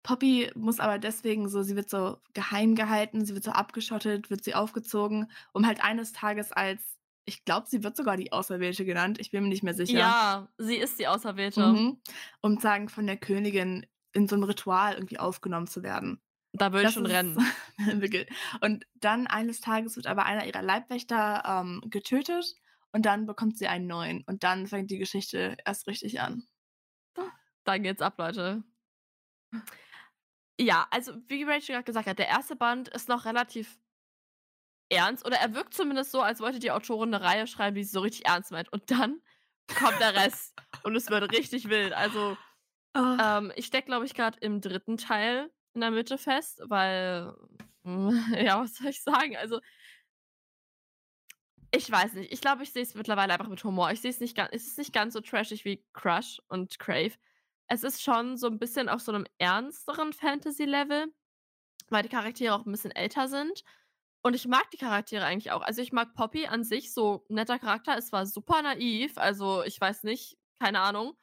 [0.04, 4.44] Poppy muss aber deswegen so, sie wird so geheim gehalten, sie wird so abgeschottet, wird
[4.44, 6.82] sie aufgezogen, um halt eines Tages als,
[7.26, 10.00] ich glaube, sie wird sogar die Auserwählte genannt, ich bin mir nicht mehr sicher.
[10.00, 11.66] Ja, sie ist die Auserwählte.
[11.66, 12.02] Mhm.
[12.42, 16.22] Um sagen, von der Königin in so einem Ritual irgendwie aufgenommen zu werden.
[16.52, 17.38] Da würde ich schon rennen.
[18.62, 22.56] Und dann eines Tages wird aber einer ihrer Leibwächter ähm, getötet
[22.94, 24.24] und dann bekommt sie einen neuen.
[24.26, 26.48] Und dann fängt die Geschichte erst richtig an.
[27.66, 28.64] Dann geht's ab, Leute.
[30.60, 33.80] Ja, also wie Rachel gerade gesagt hat, der erste Band ist noch relativ
[34.90, 37.92] ernst oder er wirkt zumindest so, als wollte die Autorin eine Reihe schreiben, die sie
[37.92, 38.72] so richtig ernst meint.
[38.72, 39.22] Und dann
[39.80, 41.94] kommt der Rest und es wird richtig wild.
[41.94, 42.38] Also
[42.96, 47.34] Oh, ähm, ich stecke, glaube ich, gerade im dritten Teil in der Mitte fest, weil,
[47.86, 49.36] ja, was soll ich sagen?
[49.38, 49.60] Also
[51.76, 52.32] ich weiß nicht.
[52.32, 53.92] Ich glaube, ich sehe es mittlerweile einfach mit Humor.
[53.92, 57.14] Ich sehe es nicht ganz, es ist nicht ganz so trashig wie Crush und Crave.
[57.68, 61.08] Es ist schon so ein bisschen auf so einem ernsteren Fantasy-Level,
[61.90, 63.64] weil die Charaktere auch ein bisschen älter sind.
[64.22, 65.62] Und ich mag die Charaktere eigentlich auch.
[65.62, 67.98] Also ich mag Poppy an sich, so netter Charakter.
[67.98, 69.18] Es war super naiv.
[69.18, 71.18] Also ich weiß nicht, keine Ahnung.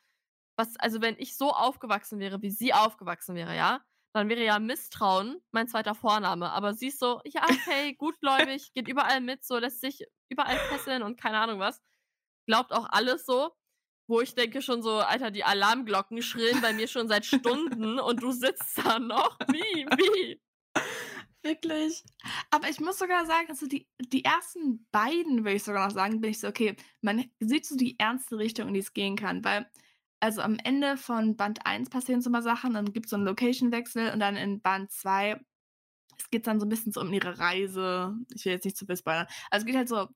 [0.57, 4.59] Was, also wenn ich so aufgewachsen wäre, wie sie aufgewachsen wäre, ja, dann wäre ja
[4.59, 6.51] Misstrauen mein zweiter Vorname.
[6.51, 11.03] Aber sie ist so, ja, okay, gutgläubig, geht überall mit, so lässt sich überall fesseln
[11.03, 11.81] und keine Ahnung was.
[12.47, 13.53] Glaubt auch alles so.
[14.09, 18.21] Wo ich denke schon so, Alter, die Alarmglocken schrillen bei mir schon seit Stunden und
[18.21, 19.39] du sitzt da noch.
[19.53, 20.41] Wie, wie?
[21.43, 22.05] Wirklich.
[22.51, 26.21] Aber ich muss sogar sagen, also die, die ersten beiden, würde ich sogar noch sagen,
[26.21, 29.45] bin ich so, okay, man sieht so die ernste Richtung, in die es gehen kann.
[29.45, 29.71] Weil,
[30.21, 33.27] also am Ende von Band 1 passieren so mal Sachen, dann gibt es so einen
[33.27, 35.41] Location-Wechsel und dann in Band 2
[36.21, 38.15] es geht dann so ein bisschen so um ihre Reise.
[38.35, 39.27] Ich will jetzt nicht zu viel spoilern.
[39.51, 40.09] Also es geht halt so,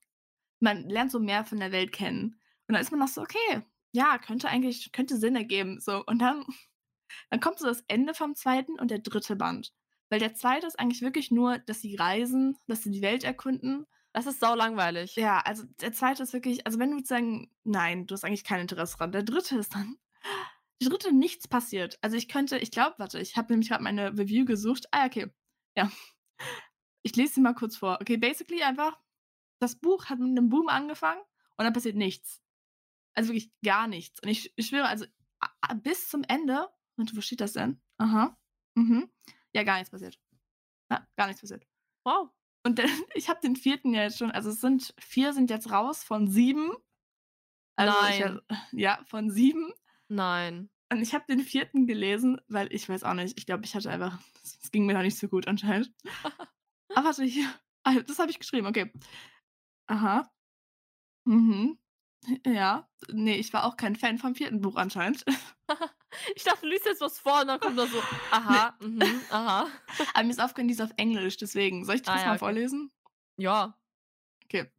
[0.61, 2.39] man lernt so mehr von der Welt kennen.
[2.67, 5.81] Und dann ist man noch so, okay, ja, könnte eigentlich, könnte Sinn ergeben.
[5.81, 6.45] So, und dann,
[7.31, 9.73] dann kommt so das Ende vom zweiten und der dritte Band.
[10.11, 13.87] Weil der zweite ist eigentlich wirklich nur, dass sie reisen, dass sie die Welt erkunden.
[14.15, 15.17] Das ist sau langweilig.
[15.17, 18.61] Ja, also der zweite ist wirklich, also wenn du sagen, nein, du hast eigentlich kein
[18.61, 19.11] Interesse dran.
[19.11, 19.99] Der dritte ist dann,
[20.81, 21.99] der dritte nichts passiert.
[22.01, 24.87] Also ich könnte, ich glaube, warte, ich habe nämlich gerade meine Review gesucht.
[24.93, 25.33] Ah, okay.
[25.77, 25.91] Ja.
[27.03, 27.99] Ich lese sie mal kurz vor.
[28.01, 28.97] Okay, basically einfach,
[29.61, 31.21] das Buch hat mit einem Boom angefangen
[31.57, 32.41] und dann passiert nichts.
[33.15, 34.21] Also wirklich gar nichts.
[34.23, 35.07] Und ich, ich schwöre, also
[35.83, 37.83] bis zum Ende, und wo steht das denn?
[37.99, 38.39] Aha.
[38.77, 39.11] Mhm.
[39.53, 40.21] Ja, gar nichts passiert.
[40.89, 41.67] Ja, gar nichts passiert.
[42.05, 42.31] Wow.
[42.65, 45.71] Und dann, ich habe den vierten ja jetzt schon, also es sind vier sind jetzt
[45.71, 46.73] raus von sieben.
[47.77, 48.41] Also Ich, Nein.
[48.73, 49.73] ja, von sieben.
[50.09, 50.71] Nein.
[50.93, 53.91] Und ich habe den vierten gelesen, weil ich weiß auch nicht, ich glaube, ich hatte
[53.91, 55.93] einfach, es ging mir noch nicht so gut anscheinend.
[56.95, 57.49] Aber warte, hier,
[57.85, 58.93] ah, das habe ich geschrieben, okay.
[59.87, 60.31] Aha.
[61.25, 61.79] Mhm.
[62.47, 65.25] Ja, nee, ich war auch kein Fan vom vierten Buch anscheinend.
[66.37, 68.01] Ich dachte, du liest jetzt was vor und dann kommt da so,
[68.31, 69.69] aha, mhm, aha.
[70.15, 71.85] Aber mir ist aufgehört, die ist auf Englisch, deswegen.
[71.85, 72.39] Soll ich das Ah, ja, mal okay.
[72.39, 72.93] vorlesen?
[73.37, 73.77] Ja.
[74.45, 74.71] Okay.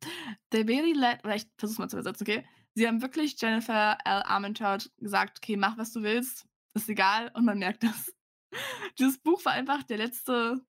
[0.52, 2.48] They really let, oder ich versuch's mal zu übersetzen, okay?
[2.76, 4.22] Sie haben wirklich Jennifer L.
[4.24, 8.14] Armentrout gesagt, okay, mach was du willst, ist egal, und man merkt das.
[9.00, 10.62] Dieses Buch war einfach der letzte,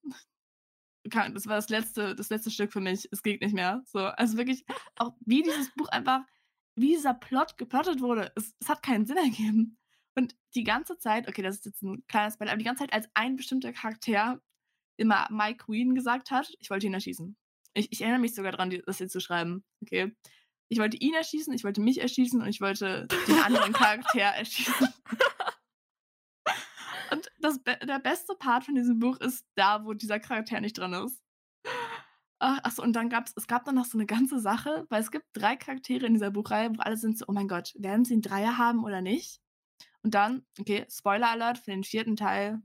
[1.05, 3.09] das war das letzte, das letzte Stück für mich.
[3.12, 3.83] Es geht nicht mehr.
[3.87, 4.64] So, also wirklich,
[4.97, 6.23] auch wie dieses Buch einfach,
[6.75, 9.79] wie dieser Plot geplottet wurde, es, es hat keinen Sinn ergeben.
[10.17, 12.93] Und die ganze Zeit, okay, das ist jetzt ein kleines Beispiel, aber die ganze Zeit,
[12.93, 14.41] als ein bestimmter Charakter
[14.99, 17.37] immer My Queen gesagt hat, ich wollte ihn erschießen.
[17.75, 19.62] Ich, ich erinnere mich sogar daran, die- das hier zu schreiben.
[19.83, 20.17] Okay.
[20.69, 24.89] Ich wollte ihn erschießen, ich wollte mich erschießen und ich wollte den anderen Charakter erschießen.
[27.12, 30.93] Und das, der beste Part von diesem Buch ist da, wo dieser Charakter nicht drin
[30.95, 31.21] ist.
[32.41, 35.01] Ach, achso, und dann gab es, es gab dann noch so eine ganze Sache, weil
[35.03, 38.05] es gibt drei Charaktere in dieser Buchreihe, wo alle sind so, oh mein Gott, werden
[38.05, 39.41] sie einen Dreier haben oder nicht?
[40.07, 42.62] Und dann, okay, Spoiler Alert für den vierten Teil,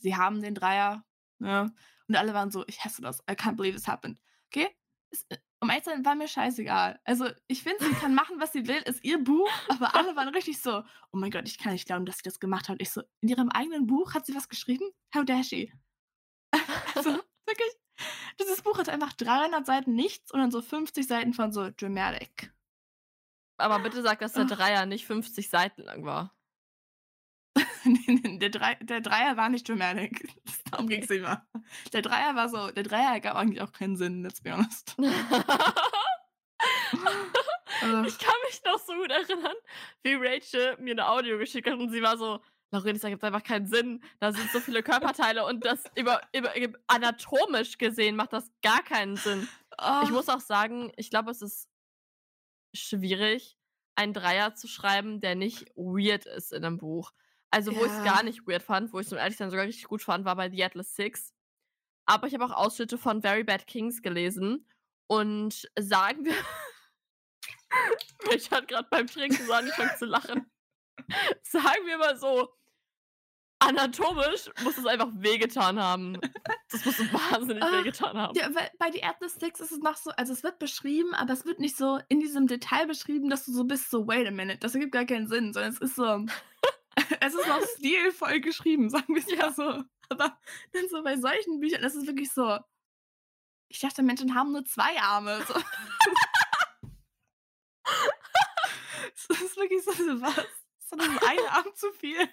[0.00, 1.04] sie haben den Dreier,
[1.38, 1.72] ne?
[2.08, 4.20] Und alle waren so, ich hasse das, I can't believe this happened.
[4.50, 4.68] Okay,
[5.10, 5.26] es,
[5.60, 6.98] um ehrlich zu sein, war mir scheißegal.
[7.04, 10.28] Also, ich finde, sie kann machen, was sie will, ist ihr Buch, aber alle waren
[10.34, 12.90] richtig so: „Oh mein Gott, ich kann nicht glauben, dass sie das gemacht hat.“ Ich
[12.90, 14.90] so: „In ihrem eigenen Buch hat sie was geschrieben?
[15.14, 15.72] How dare she?“
[16.96, 17.10] Also,
[17.46, 17.72] wirklich,
[18.40, 22.52] dieses Buch hat einfach 300 Seiten nichts und dann so 50 Seiten von so Dramatic.
[23.60, 24.50] Aber bitte sag, dass der Ach.
[24.56, 26.32] Dreier nicht 50 Seiten lang war.
[28.40, 30.28] Der Drei der Dreier war nicht Dramatic.
[30.70, 31.46] Darum ging's immer.
[31.92, 34.96] Der Dreier war so der Dreier gab eigentlich auch keinen Sinn, let's be honest.
[37.80, 38.08] Ach.
[38.08, 39.54] Ich kann mich noch so gut erinnern,
[40.02, 42.40] wie Rachel mir 'ne Audio geschickt hat und sie war so:
[42.72, 44.02] „Larissa, das ergibt einfach keinen Sinn.
[44.20, 46.52] Da sind so viele Körperteile und das über über
[46.88, 49.48] anatomisch gesehen macht das gar keinen Sinn.“
[50.00, 50.12] Ich Oh.
[50.12, 51.67] muss auch sagen, ich glaube, es ist
[52.74, 53.58] schwierig,
[53.96, 57.12] einen Dreier zu schreiben, der nicht weird ist in 'nem Buch.
[57.50, 57.92] Also, wo Ja.
[58.02, 60.50] gar nicht weird fand, wo ich's, um ehrlich sein, sogar richtig gut fand, war bei
[60.50, 61.32] „The Atlas Six“.
[62.06, 64.68] Aber ich habe auch Ausschnitte von „Very Bad Kings“ gelesen
[65.08, 66.34] und sagen wir
[68.24, 70.50] Rachel hat grad beim Trinken so angefangen zu lachen.
[71.44, 72.54] Sagen wir mal so,
[73.60, 76.20] anatomisch muss es einfach wehgetan haben.
[76.70, 78.38] Das muss so wahnsinnig Ah, wehgetan haben.
[78.38, 81.32] Ja, weil bei „The Atlas Six“ ist es noch so also, es wird beschrieben, aber
[81.32, 84.30] es wird nicht so in diesem Detail beschrieben, dass du so bist, so: „Wait a
[84.30, 86.24] minute, das ergibt gar keinen Sinn“, sondern es ist so
[87.20, 89.38] es ist noch stilvoll geschrieben, sagen wir's Ja.
[89.38, 89.84] mal so.
[90.10, 90.38] Aber
[90.72, 92.58] dann so bei solchen Büchern, das ist wirklich so
[93.70, 95.54] ich dachte, Menschen haben nur 2 Arme, so.
[99.14, 100.36] Es ist wirklich so so: „Was?
[100.80, 102.28] Ist doch nur ein Arm zu viel?“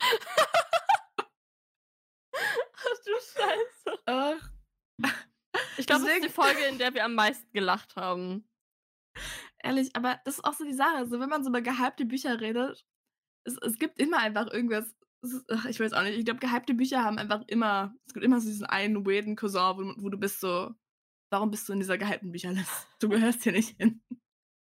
[2.74, 4.00] Ach du Scheiße.
[4.08, 4.52] Ach.
[5.78, 8.48] Ich glaube, das ist die Folge, in der wir am meisten gelacht haben.
[9.64, 12.40] Ehrlich, aber das ist auch so die Sache, so wenn man so über gehypte Bücher
[12.42, 12.86] redet,
[13.46, 16.74] es es gibt immer einfach irgendwas ist ach, ich weiß auch nicht, ich glaube, gehypte
[16.76, 20.18] Bücher haben einfach immer es gibt immer so diesen einen weirden Cousin, wo wo du
[20.20, 20.74] bist so:
[21.32, 22.88] „Warum bist du in dieser gehypten Bücherliste?
[23.02, 24.02] Du gehörst hier nicht hin.“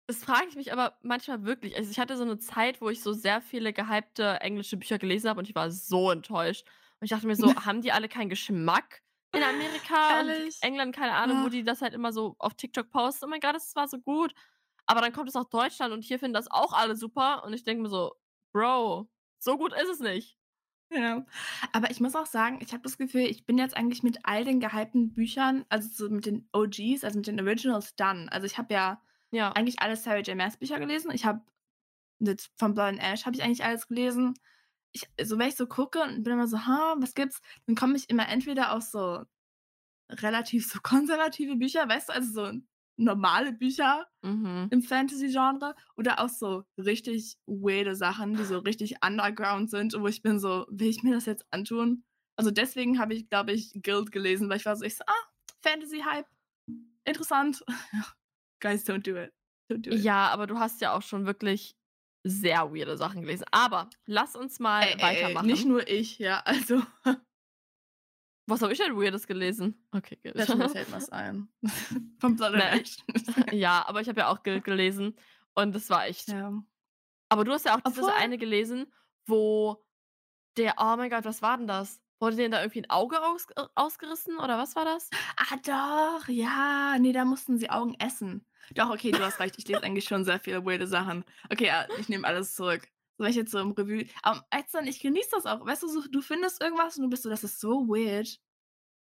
[0.10, 1.76] Das frage ich mich aber manchmal wirklich.
[1.78, 5.30] Also, ich hatte so 'ne Zeit, wo ich so sehr viele gehypte englische Bücher gelesen
[5.30, 6.66] habe und ich war so enttäuscht.
[7.02, 9.02] Und ich dachte mir so: „Haben die alle keinen Geschmack
[9.34, 10.62] in Amerika und Ehrlich?
[10.62, 11.50] England?“ Keine Ahnung, wo Ah.
[11.50, 14.34] die das halt immer so auf TikTok posten: „Oh mein Gott, das war so gut.“
[14.88, 17.64] Aber dann kommt es nach Deutschland und hier finden das auch alle super und ich
[17.64, 18.14] denke mir so:
[18.54, 20.38] „Bro, so gut ist es nicht.“
[20.90, 21.26] Ja.
[21.72, 24.44] Aber ich muss auch sagen, ich habe das Gefühl, ich bin jetzt eigentlich mit all
[24.44, 28.30] den gehypten Büchern, also so mit den OGs, also mit den Originals done.
[28.32, 29.54] Also, ich habe ja Ja.
[29.54, 30.36] eigentlich alle Sarah J.
[30.36, 31.12] Maas Bücher gelesen.
[31.12, 31.42] Ich habe
[32.20, 34.36] jetzt von Blood and Ash habe ich eigentlich alles gelesen.
[34.94, 37.96] Ich so wenn ich so gucke und bin immer so: „Ha, was gibt's?“ Dann komme
[37.98, 39.24] ich immer entweder auf so
[40.12, 42.60] relativ so konservative Bücher, weißt du, also so
[42.98, 44.72] normale Bücher Mhm.
[44.72, 50.22] im Fantasy-Genre oder auch so richtig weirde Sachen, die so richtig underground sind wo ich
[50.24, 52.04] bin so: „Will ich mir das jetzt antun?“
[52.38, 55.30] Also, deswegen habe ich, glaube ich, Guild gelesen, weil ich war so ich so: „Ah,
[55.64, 56.28] Fantasy-Hype,
[57.06, 57.64] interessant.“
[57.94, 58.06] Ja.
[58.62, 59.34] Guys, don't do it.
[59.70, 60.08] Don't do it.
[60.08, 61.76] Ja, aber du hast ja auch schon wirklich
[62.24, 63.46] sehr weirde Sachen gelesen.
[63.52, 65.48] Aber lass uns mal Ey, ey, ey, weitermachen.
[65.48, 66.82] nicht nur ich, ja, also
[68.48, 69.88] Was habe ich denn Weirdes gelesen?
[69.92, 70.36] Okay, gut.
[70.36, 71.50] Mir fällt was ein.
[72.24, 72.84] And Ne.
[73.52, 75.16] Ja, aber ich habe ja auch Guild gelesen
[75.56, 76.64] und das war echt Ja.
[77.30, 78.94] aber du hast ja auch dieses Obwohl eine gelesen,
[79.26, 79.84] wo
[80.58, 82.02] der oh mein Gott, was war denn das?
[82.20, 85.10] Wurde denen da irgendwie 'n Auge aus ausgerissen oder was war das?
[85.38, 86.98] Ah, doch, ja.
[87.00, 88.46] Ne, da mussten sie Augen essen.
[88.76, 89.56] Doch, okay, du hast recht.
[89.58, 91.26] Ich lese eigentlich schon sehr viele weirde Sachen.
[91.50, 92.88] Okay, ja, ich nehme alles zurück.
[93.18, 95.66] So, wenn ich jetzt so im Revue aber weißt du, ich genieße das auch.
[95.66, 98.40] Weißt du, so du findest irgendwas und du bist so: „Das ist so weird.“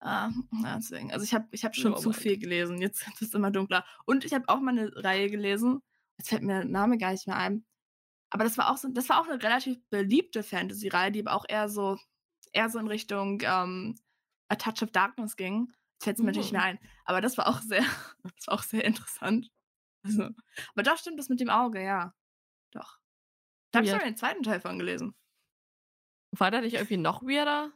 [0.04, 1.12] Ähm, ja, deswegen.
[1.12, 2.80] Also, ich habe ich habe schon Oh zu viel gelesen.
[2.82, 3.86] Jetzt wird's immer dunkler.
[4.06, 5.82] Und ich habe auch mal 'ne Reihe gelesen.
[6.18, 7.66] Jetzt fällt mir der Name gar nicht mehr ein.
[8.30, 11.46] Aber das war auch so das war auch 'ne relativ beliebte Fantasy-Reihe, die aber auch
[11.48, 11.98] eher so
[12.52, 13.96] eher so in Richtung, ähm,
[14.48, 15.72] A Touch of Darkness ging.
[15.96, 16.78] Jetzt fällt's mir natürlich nicht mehr Mhm.
[16.78, 16.78] ein.
[17.04, 17.80] Aber das war auch sehr
[18.22, 19.50] das war auch sehr interessant.
[20.04, 20.24] Also
[20.74, 22.14] aber doch, stimmt, das mit dem Auge, ja.
[22.72, 22.98] Doch.
[23.72, 24.42] Da habe ich sogar den 2.
[24.44, 25.14] Teil von gelesen.
[26.32, 27.72] War der nicht irgendwie noch weirder?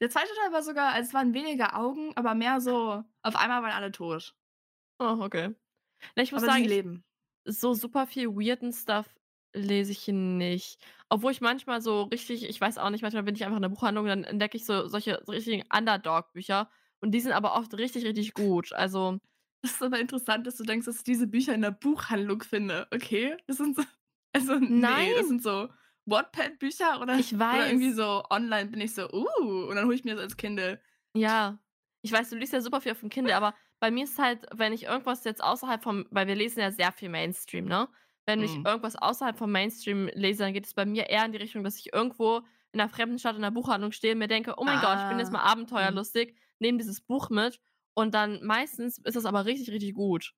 [0.00, 0.20] Der 2.
[0.34, 3.92] Teil war sogar also, es waren weniger Augen, aber mehr so auf einmal waren alle
[3.92, 4.34] tot.
[4.98, 5.48] Oh, okay.
[6.16, 7.04] Ne, ich muss Aber sagen, leben.
[7.44, 9.06] so super viel weirden Stuff
[9.54, 10.78] lese ich nicht.
[11.08, 13.68] Obwohl ich manchmal so richtig ich weiß auch nicht, manchmal bin ich einfach in der
[13.70, 16.70] Buchhandlung, dann entdecke ich so solche so richtigen Underdog-Bücher
[17.00, 18.72] und die sind aber oft richtig, richtig gut.
[18.72, 19.18] Also
[19.62, 22.88] Das ist aber interessant, dass du denkst, dass ich diese Bücher in der Buchhandlung finde.
[22.92, 23.82] Okay, das sind so
[24.32, 25.28] also, ne, das Nein.
[25.28, 25.68] sind so
[26.06, 27.92] Wattpad-Bücher oder Ich oder irgendwie weiß.
[27.92, 30.80] so online bin ich so: „Uh“, und dann hole ich mir das als Kindle.
[31.14, 31.58] Ja.
[32.02, 34.46] Ich weiß, du liest ja super viel auf dem Kindle, aber bei mir ist halt,
[34.54, 37.88] wenn ich irgendwas jetzt außerhalb vom weil wir lesen ja sehr viel Mainstream, ne?
[38.26, 38.66] Wenn ich Mhm.
[38.66, 41.78] irgendwas außerhalb vom Mainstream lese, dann geht es bei mir eher in die Richtung, dass
[41.78, 42.38] ich irgendwo
[42.72, 45.08] in 'ner fremden Stadt in der Buchhandlung stehe und mir denke: „Oh mein Gott, ich
[45.08, 45.34] bin jetzt Ah.
[45.34, 45.42] mal
[45.78, 46.00] Mhm.
[46.00, 47.60] abenteuerlustig“, nehme dieses Buch mit
[47.94, 50.32] Und dann meistens ist das aber richtig, richtig gut.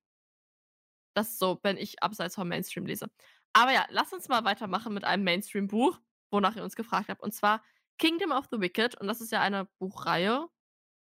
[1.16, 3.11] Das ist so, wenn ich abseits vom Mainstream lese.
[3.53, 7.22] Aber ja, lass uns mal weitermachen mit einem Mainstream-Buch, wonach ihr uns gefragt habt.
[7.22, 7.62] Und zwar
[7.99, 8.99] Kingdom of the Wicked.
[9.01, 10.49] Und das ist ja eine Buchreihe.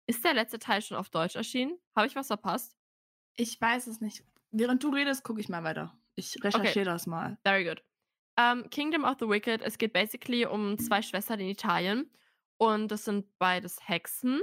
[0.09, 1.79] Ist der letzte Teil schon auf Deutsch erschienen?
[1.97, 2.77] Habe ich was verpasst?
[3.37, 4.23] Ich weiß es nicht.
[4.51, 5.98] Während du redest, gucke ich mal weiter.
[6.19, 7.39] Ich recherchiere das mal.
[7.45, 7.83] Very good.
[8.39, 12.11] Ähm, Kingdom of the Wicked, es geht basically um zwei Schwestern in Italien.
[12.57, 14.41] Und das sind beides Hexen.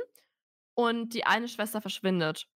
[0.73, 2.47] Und die eine Schwester verschwindet.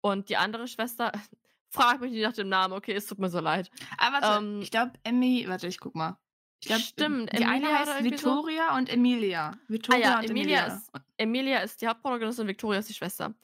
[0.00, 1.12] Und die andere Schwester,
[1.70, 3.70] frag mich nicht nach dem Namen, okay, es tut mir so leid.
[3.98, 6.18] Aber warte, Ähm, ich glaube, Emmy, warte, ich guck mal.
[6.60, 8.30] Ich glaub, Stimmt, Die eine Emilia oder heißt irgendwie so?
[8.36, 9.58] Victoria und Emilia.
[9.68, 10.74] Victoria Ah ja, und Emilia Emilia.
[10.76, 13.34] ist- Emilia ist die Hauptprotagonistin und Victoria ist die Schwester.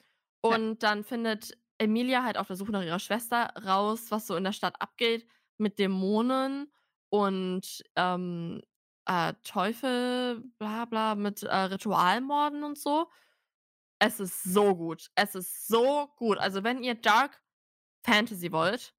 [0.41, 4.43] Und dann findet Emilia halt auf der Suche nach ihrer Schwester raus, was so in
[4.43, 5.27] der Stadt abgeht
[5.57, 6.71] mit Dämonen
[7.09, 8.61] und ähm,
[9.05, 13.09] äh, Teufel, bla bla, mit äh, Ritualmorden und so.
[13.99, 15.09] Es ist so gut.
[15.15, 16.37] Es ist so gut.
[16.37, 17.41] Also, wenn ihr Dark
[18.05, 18.93] Fantasy wollt,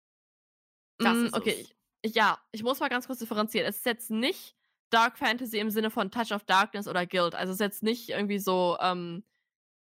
[1.02, 1.74] Das mm, ist okay, es.
[2.02, 3.66] ich, ja, ich muss mal ganz kurz differenzieren.
[3.66, 4.54] Es ist jetzt nicht
[4.90, 7.34] Dark Fantasy im Sinne von Touch of Darkness oder Guild.
[7.34, 9.24] Also es ist jetzt nicht irgendwie so, ähm,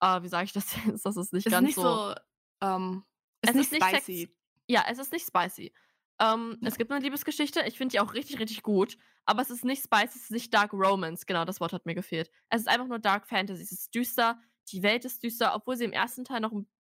[0.01, 1.05] äh, wie sage ich das jetzt?
[1.05, 2.15] Das ist nicht Ist ganz nicht so,
[2.61, 3.03] ähm,
[3.41, 4.37] ist Es nicht ist nicht sex- spicy.
[4.67, 5.73] Ja, es ist nicht spicy.
[6.19, 6.59] Ähm.
[6.63, 8.97] Es gibt eine Liebesgeschichte, ich finde die auch richtig, richtig gut.
[9.25, 11.25] Aber es ist nicht spicy, es ist nicht Dark Romance.
[11.25, 12.31] Genau, das Wort hat mir gefehlt.
[12.49, 13.61] Es ist einfach nur Dark Fantasy.
[13.63, 14.39] Es ist düster,
[14.71, 16.51] die Welt ist düster, obwohl sie im ersten Teil noch.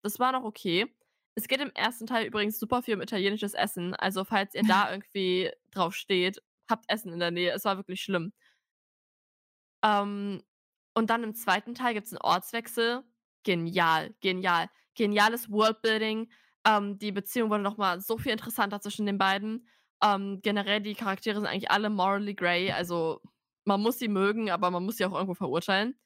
[0.02, 0.92] Das war noch okay.
[1.34, 3.94] Es geht im ersten Teil übrigens super viel um italienisches Essen.
[3.94, 7.52] Also, falls ihr da irgendwie drauf steht, habt Essen in der Nähe.
[7.52, 8.32] Es war wirklich schlimm.
[9.84, 10.42] Ähm,
[10.94, 13.02] und dann im zweiten Teil gibt es einen Ortswechsel.
[13.44, 14.68] Genial, genial.
[14.94, 16.30] Geniales Worldbuilding.
[16.66, 19.66] Ähm, die Beziehung wurde nochmal so viel interessanter zwischen den beiden.
[20.02, 22.70] Ähm, generell, die Charaktere sind eigentlich alle morally grey.
[22.72, 23.20] Also,
[23.64, 25.96] man muss sie mögen, aber man muss sie auch irgendwo verurteilen.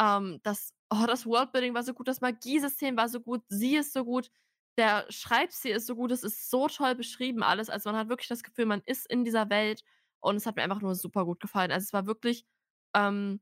[0.00, 3.92] Ähm, das, oh, das Worldbuilding war so gut, das Magiesystem war so gut, sie ist
[3.92, 4.30] so gut,
[4.78, 7.70] der Schreibstil ist so gut, es ist so toll beschrieben alles.
[7.70, 9.82] Also, man hat wirklich das Gefühl, man ist in dieser Welt
[10.20, 11.72] und es hat mir einfach nur super gut gefallen.
[11.72, 12.46] Also, es war wirklich
[12.94, 13.40] ähm,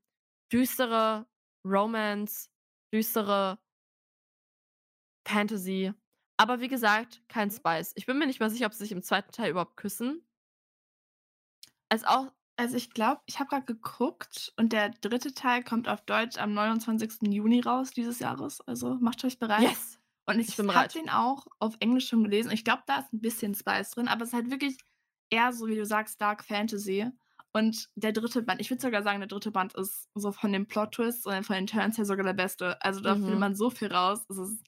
[0.53, 1.27] düstere
[1.65, 2.51] Romance,
[2.93, 3.59] düstere
[5.27, 5.93] Fantasy.
[6.37, 7.93] Aber wie gesagt, kein Spice.
[7.97, 10.27] Ich bin mir nicht mal sicher, ob sie sich im zweiten Teil überhaupt küssen.
[11.89, 12.33] Als auch.
[12.57, 16.55] Also ich glaube, ich habe gerade geguckt und der dritte Teil kommt auf Deutsch am
[16.55, 17.23] 29.
[17.33, 18.61] Juni raus dieses Jahres.
[18.61, 19.63] Also macht euch bereit.
[19.63, 19.99] Yes!
[20.27, 22.53] Und ich, Ich habe den auch auf Englisch schon gelesen.
[22.53, 24.79] Ich glaube, da ist ein bisschen Spice drin, aber es ist halt wirklich
[25.31, 27.11] eher so, wie du sagst, Dark Fantasy.
[27.53, 30.67] Und der dritte Band, ich würde sogar sagen, der dritte Band ist so von den
[30.67, 32.81] Plot-Twists und von den Turns her sogar der beste.
[32.83, 33.23] Also da Mhm.
[33.25, 34.21] findet man so viel raus.
[34.29, 34.63] Es ist,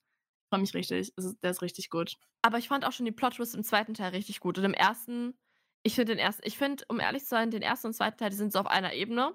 [0.48, 1.12] freue mich richtig.
[1.16, 2.16] Ist, der ist richtig gut.
[2.42, 4.58] Aber ich fand auch schon die Plot-Twists im zweiten Teil richtig gut.
[4.58, 5.36] Und im ersten,
[5.82, 8.30] ich finde den ersten, ich finde, um ehrlich zu sein, den ersten und zweiten Teil,
[8.30, 9.34] die sind so auf einer Ebene.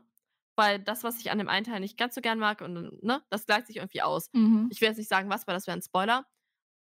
[0.57, 3.23] Weil das, was ich an dem einen Teil nicht ganz so gern mag, und ne,
[3.29, 4.29] das gleicht sich irgendwie aus.
[4.33, 4.67] Mhm.
[4.69, 6.25] Ich will jetzt nicht sagen, was, weil das wäre ein Spoiler.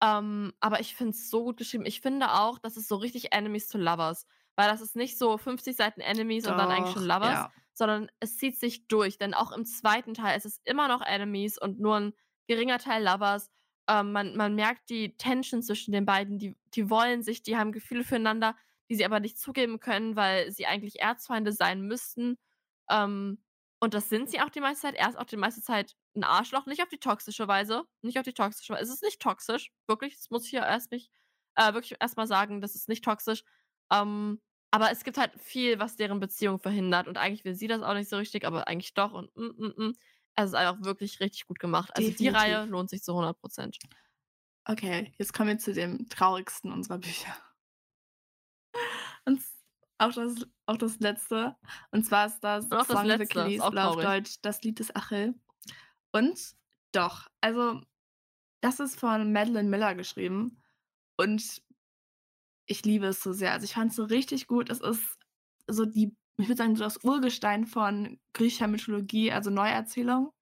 [0.02, 1.86] Ähm, aber ich finde es so gut geschrieben.
[1.86, 4.26] Ich finde auch, das ist so richtig Enemies to Lovers.
[4.56, 7.52] Weil das ist nicht so 50 Seiten Enemies und dann eigentlich schon Doch, Lovers, ja.
[7.72, 9.18] sondern es zieht sich durch.
[9.18, 12.12] Denn auch im zweiten Teil ist es immer noch Enemies und nur ein
[12.46, 13.50] geringer Teil Lovers.
[13.90, 16.38] Ähm, man, man merkt die Tension zwischen den beiden.
[16.38, 18.56] Die, die wollen sich, die haben Gefühle füreinander,
[18.88, 22.38] die sie aber nicht zugeben können, weil sie eigentlich Erzfeinde sein müssten.
[22.88, 23.42] Ähm,
[23.80, 24.94] und das sind sie auch die meiste Zeit.
[24.94, 27.84] Er ist auch die meiste Zeit ein Arschloch, nicht auf die toxische Weise.
[28.02, 28.84] Nicht auf die toxische Weise.
[28.84, 30.16] Es ist nicht toxisch, wirklich.
[30.16, 31.10] Das muss ich hier erst mich
[31.56, 33.42] äh, wirklich erstmal sagen, das ist nicht toxisch.
[33.92, 37.08] Ähm, aber es gibt halt viel, was deren Beziehung verhindert.
[37.08, 39.12] Und eigentlich will sie das auch nicht so richtig, aber eigentlich doch.
[39.12, 39.96] Und mm, mm, mm.
[40.42, 41.90] Es ist einfach wirklich richtig gut gemacht.
[41.94, 42.28] Also die.
[42.28, 43.78] Reihe lohnt sich zu 100 Prozent.
[44.64, 47.34] Okay, jetzt kommen wir zu dem traurigsten unserer Bücher.
[49.24, 49.42] Und
[49.98, 51.56] auch das, auch das letzte.
[51.90, 53.96] Und zwar ist das Und auch das Song of Letzte, ist Achilles, auch oder auf.
[53.96, 55.34] Deutsch Das Lied des Achill.
[56.12, 56.54] Und
[56.92, 57.80] doch, also
[58.60, 60.62] das ist von Madeline Miller geschrieben.
[61.16, 61.62] Und
[62.66, 63.52] ich liebe es so sehr.
[63.52, 64.70] Also ich fand es so richtig gut.
[64.70, 65.18] Es ist
[65.66, 70.32] so die, ich würde sagen, so das Urgestein von griechischer Mythologie, also Neuerzählung.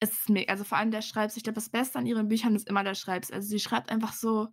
[0.00, 2.54] Es ist mega, also vor allem der Schreibs, ich glaube, das Beste an ihren Büchern
[2.54, 3.30] ist immer der Schreibs.
[3.30, 4.48] Also sie schreibt einfach so,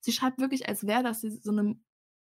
[0.00, 1.78] sie schreibt wirklich, als wäre das so eine,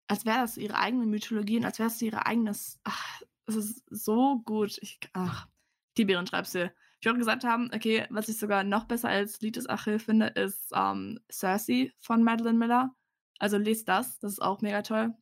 [0.09, 3.57] als wäre das ihre eigene Mythologie und als wäre es so ihre eigenes, ach, es
[3.57, 4.79] ist so gut.
[4.81, 5.49] Ich, ach,
[5.93, 6.73] ich liebe ihren Schreibstil.
[7.01, 10.29] Ich wollte gesagt haben, okay, was ich sogar noch besser als Lied des Achill finde,
[10.29, 12.95] ist ähm, Cersei von Madeline Miller.
[13.39, 15.15] Also lest das, das ist auch mega toll.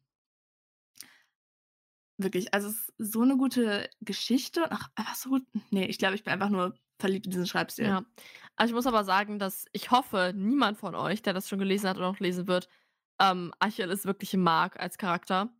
[2.18, 4.66] Wirklich, also es ist so eine gute Geschichte.
[4.70, 5.42] Ach, einfach so gut.
[5.70, 7.86] Nee, ich glaube, ich bin einfach nur verliebt in diesen Schreibstil.
[7.86, 8.04] Ja.
[8.56, 11.88] Also ich muss aber sagen, dass ich hoffe, niemand von euch, der das schon gelesen
[11.88, 12.68] hat oder noch lesen wird,
[13.18, 15.50] ähm, Achilles wirklich mag als Charakter.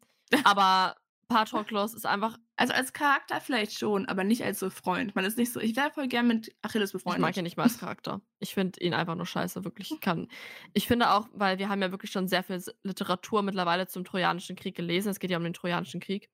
[0.44, 0.96] Aber
[1.28, 5.14] Patroklos ist einfach Also als Charakter vielleicht schon, aber nicht als so Freund.
[5.14, 7.36] Man ist nicht so, ich wäre voll gern mit Achilles Ich mag befreundet.
[7.38, 8.20] ihn nicht mal als Charakter.
[8.38, 9.90] Ich finde ihn einfach nur scheiße, wirklich.
[9.90, 10.28] Ich kann.
[10.74, 14.57] Ich finde auch, weil wir haben ja wirklich schon sehr viel Literatur mittlerweile zum Trojanischen
[14.57, 15.09] Krieg gelesen.
[15.09, 16.28] Es geht ja um den Trojanischen Krieg.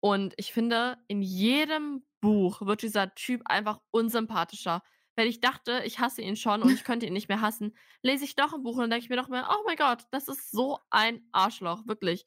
[0.00, 4.82] Und ich finde, in jedem Buch wird dieser Typ einfach unsympathischer.
[5.16, 8.24] Wenn ich dachte, ich hasse ihn schon und ich könnte ihn nicht mehr hassen, lese
[8.24, 10.28] ich doch ein Buch und dann denke ich mir doch mehr, oh mein Gott, das
[10.28, 12.26] ist so ein Arschloch, wirklich.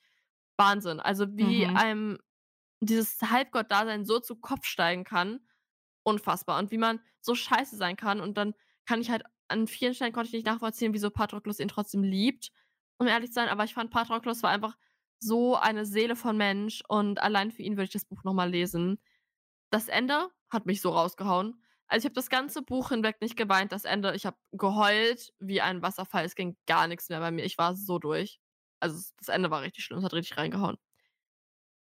[0.57, 0.99] Wahnsinn.
[0.99, 1.73] Also wie Mhm.
[1.73, 2.19] einem
[2.81, 5.41] dieses Halbgott-Dasein so zu Kopf steigen kann,
[6.03, 6.59] unfassbar.
[6.59, 8.21] Und wie man so scheiße sein kann.
[8.21, 8.53] Und dann
[8.85, 12.51] kann ich halt an vielen Stellen konnte ich nicht nachvollziehen, wieso Patroklos ihn trotzdem liebt,
[12.99, 13.49] um ehrlich zu sein.
[13.49, 14.77] Aber ich fand, Patroklos war einfach
[15.19, 18.99] so eine Seele von Mensch und allein für ihn würde ich das Buch nochmal lesen.
[19.71, 21.63] Das Ende hat mich so rausgehauen.
[21.87, 23.71] Also ich habe das ganze Buch hinweg nicht geweint.
[23.71, 26.25] Das Ende, ich habe geheult wie ein Wasserfall.
[26.25, 27.45] Es ging gar nichts mehr bei mir.
[27.45, 28.39] Ich war so durch.
[28.79, 29.99] Also das Ende war richtig schlimm.
[29.99, 30.77] Es hat richtig reingehauen.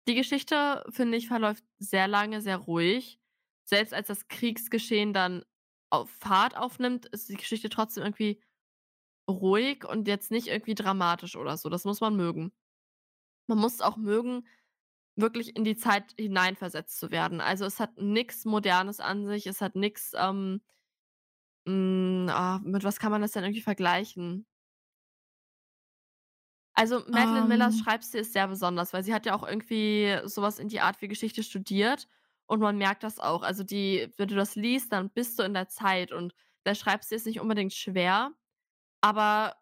[0.07, 3.19] Die Geschichte, finde ich, verläuft sehr lange, sehr ruhig.
[3.65, 5.43] Selbst als das Kriegsgeschehen dann
[5.89, 8.41] auf Fahrt aufnimmt, ist die Geschichte trotzdem irgendwie
[9.29, 11.69] ruhig und jetzt nicht irgendwie dramatisch oder so.
[11.69, 12.53] Das muss man mögen.
[13.47, 14.47] Man muss auch mögen,
[15.15, 17.41] wirklich in die Zeit hineinversetzt zu werden.
[17.41, 20.61] Also es hat nichts Modernes an sich, es hat nichts, ähm,
[21.65, 24.45] hm, ah, mit was kann man das denn irgendwie vergleichen?
[26.75, 27.79] Also, Madeline Millers Ähm.
[27.79, 31.01] Schreibstil ist sehr besonders, weil sie hat ja auch irgendwie so was in die Art
[31.01, 32.07] wie Geschichte studiert
[32.45, 33.41] und man merkt das auch.
[33.43, 36.35] Also, die wenn du das liest, dann bist du in der Zeit und
[36.65, 38.31] der Schreibstil ist nicht unbedingt schwer,
[39.01, 39.55] aber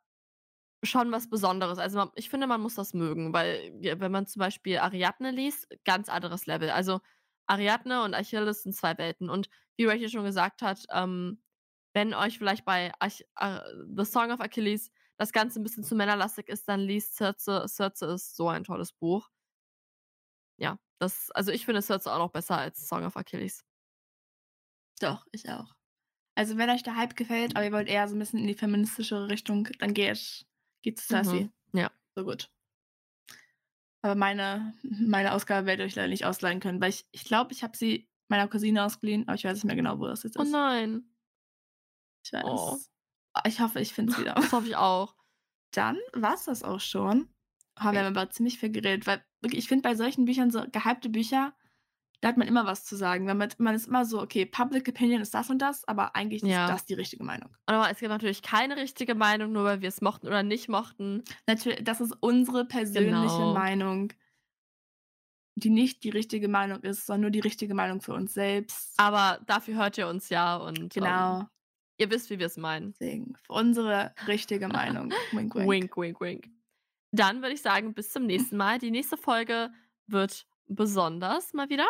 [0.86, 1.78] schon was Besonderes.
[1.80, 5.68] Also, man ich finde, man muss das mögen, weil wenn man zum Beispiel Ariadne liest,
[5.86, 6.70] ganz anderes Level.
[6.70, 7.02] Also,
[7.48, 11.42] Ariadne und Achilles sind 2 Welten und wie Rachel schon gesagt hat, ähm,
[11.94, 13.62] wenn euch vielleicht bei Ach äh,
[13.98, 17.66] „The Song of Achilles“ das Ganze 'n bisschen zu männerlastig ist, dann liest Circe.
[17.68, 19.30] Circe ist so ein tolles Buch.
[20.60, 23.62] Ja, das also, ich finde Circe auch noch besser als „Song of Achilles“.
[25.02, 25.74] Doch, ich auch.
[26.36, 28.56] Also, wenn euch der Hype gefällt, aber ihr wollt eher so 'n bisschen in die
[28.56, 30.46] feministischere Richtung, dann geht
[30.86, 31.34] geht zu Circe.
[31.34, 31.92] Mhm, ja.
[32.16, 32.50] So gut.
[34.02, 37.52] Aber meine meine Ausgabe werdet ihr euch leider nicht ausleihen können, weil ich ich glaube,
[37.54, 40.38] ich habe sie meiner Cousine ausgeliehen, aber ich weiß nicht mehr genau, wo das jetzt
[40.40, 40.52] Oh ist.
[40.52, 41.10] nein.
[42.24, 42.44] Ich weiß.
[42.46, 42.78] Oh.
[43.34, 44.34] Ah, ich hoffe, ich finde es wieder.
[44.36, 45.16] Das hoffe ich auch.
[45.72, 47.30] Dann war's das auch schon.
[47.80, 50.64] Oh, wir haben aber ziemlich viel geredet, weil wirklich, ich finde bei solchen Büchern, so
[50.72, 51.54] gehypte Bücher,
[52.22, 54.88] da hat man immer was zu sagen, weil man man ist immer so: „Okay, Public
[54.90, 56.70] Opinion ist das und das, aber eigentlich ist Ja.
[56.70, 60.02] das die richtige Meinung.“ Aber es gibt natürlich keine richtige Meinung, nur weil wir es
[60.02, 61.24] mochten oder nicht mochten.
[61.48, 63.48] Natür das ist unsere persönliche Genau.
[63.48, 64.14] Meinung,
[65.56, 68.98] die nicht die richtige Meinung ist, sondern nur die richtige Meinung für uns selbst.
[68.98, 71.50] Aber dafür hört ihr uns ja und, ähm, Genau.
[71.98, 72.96] ihr wisst, wie wir's meinen.
[73.00, 75.18] Deswegen, für unsere richtige Meinung.
[75.32, 75.78] Wink, wink.
[75.78, 76.50] Wink, wink, wink.
[77.12, 78.80] Dann würde ich sagen, bis zum nächsten Mal.
[78.80, 79.72] Die nächste Folge
[80.08, 81.86] wird besonders mal wieder.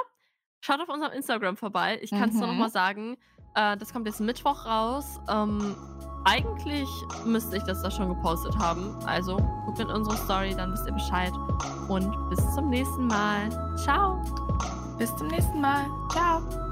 [0.66, 2.00] Schaut auf unserem Instagram vorbei.
[2.02, 2.10] Ich
[2.40, 2.60] nur noch Mhm.
[2.60, 3.18] mal sagen,
[3.54, 5.20] äh, das kommt jetzt Mittwoch raus.
[5.30, 5.76] Ähm,
[6.24, 6.90] eigentlich
[7.24, 8.98] müsste ich das da schon gepostet haben.
[9.06, 9.38] Also,
[9.68, 11.32] guckt in unsere Story, dann wisst ihr Bescheid.
[11.88, 13.76] Und bis zum nächsten Mal.
[13.78, 14.20] Ciao.
[14.98, 15.86] Bis zum nächsten Mal.
[16.12, 16.65] Ciao.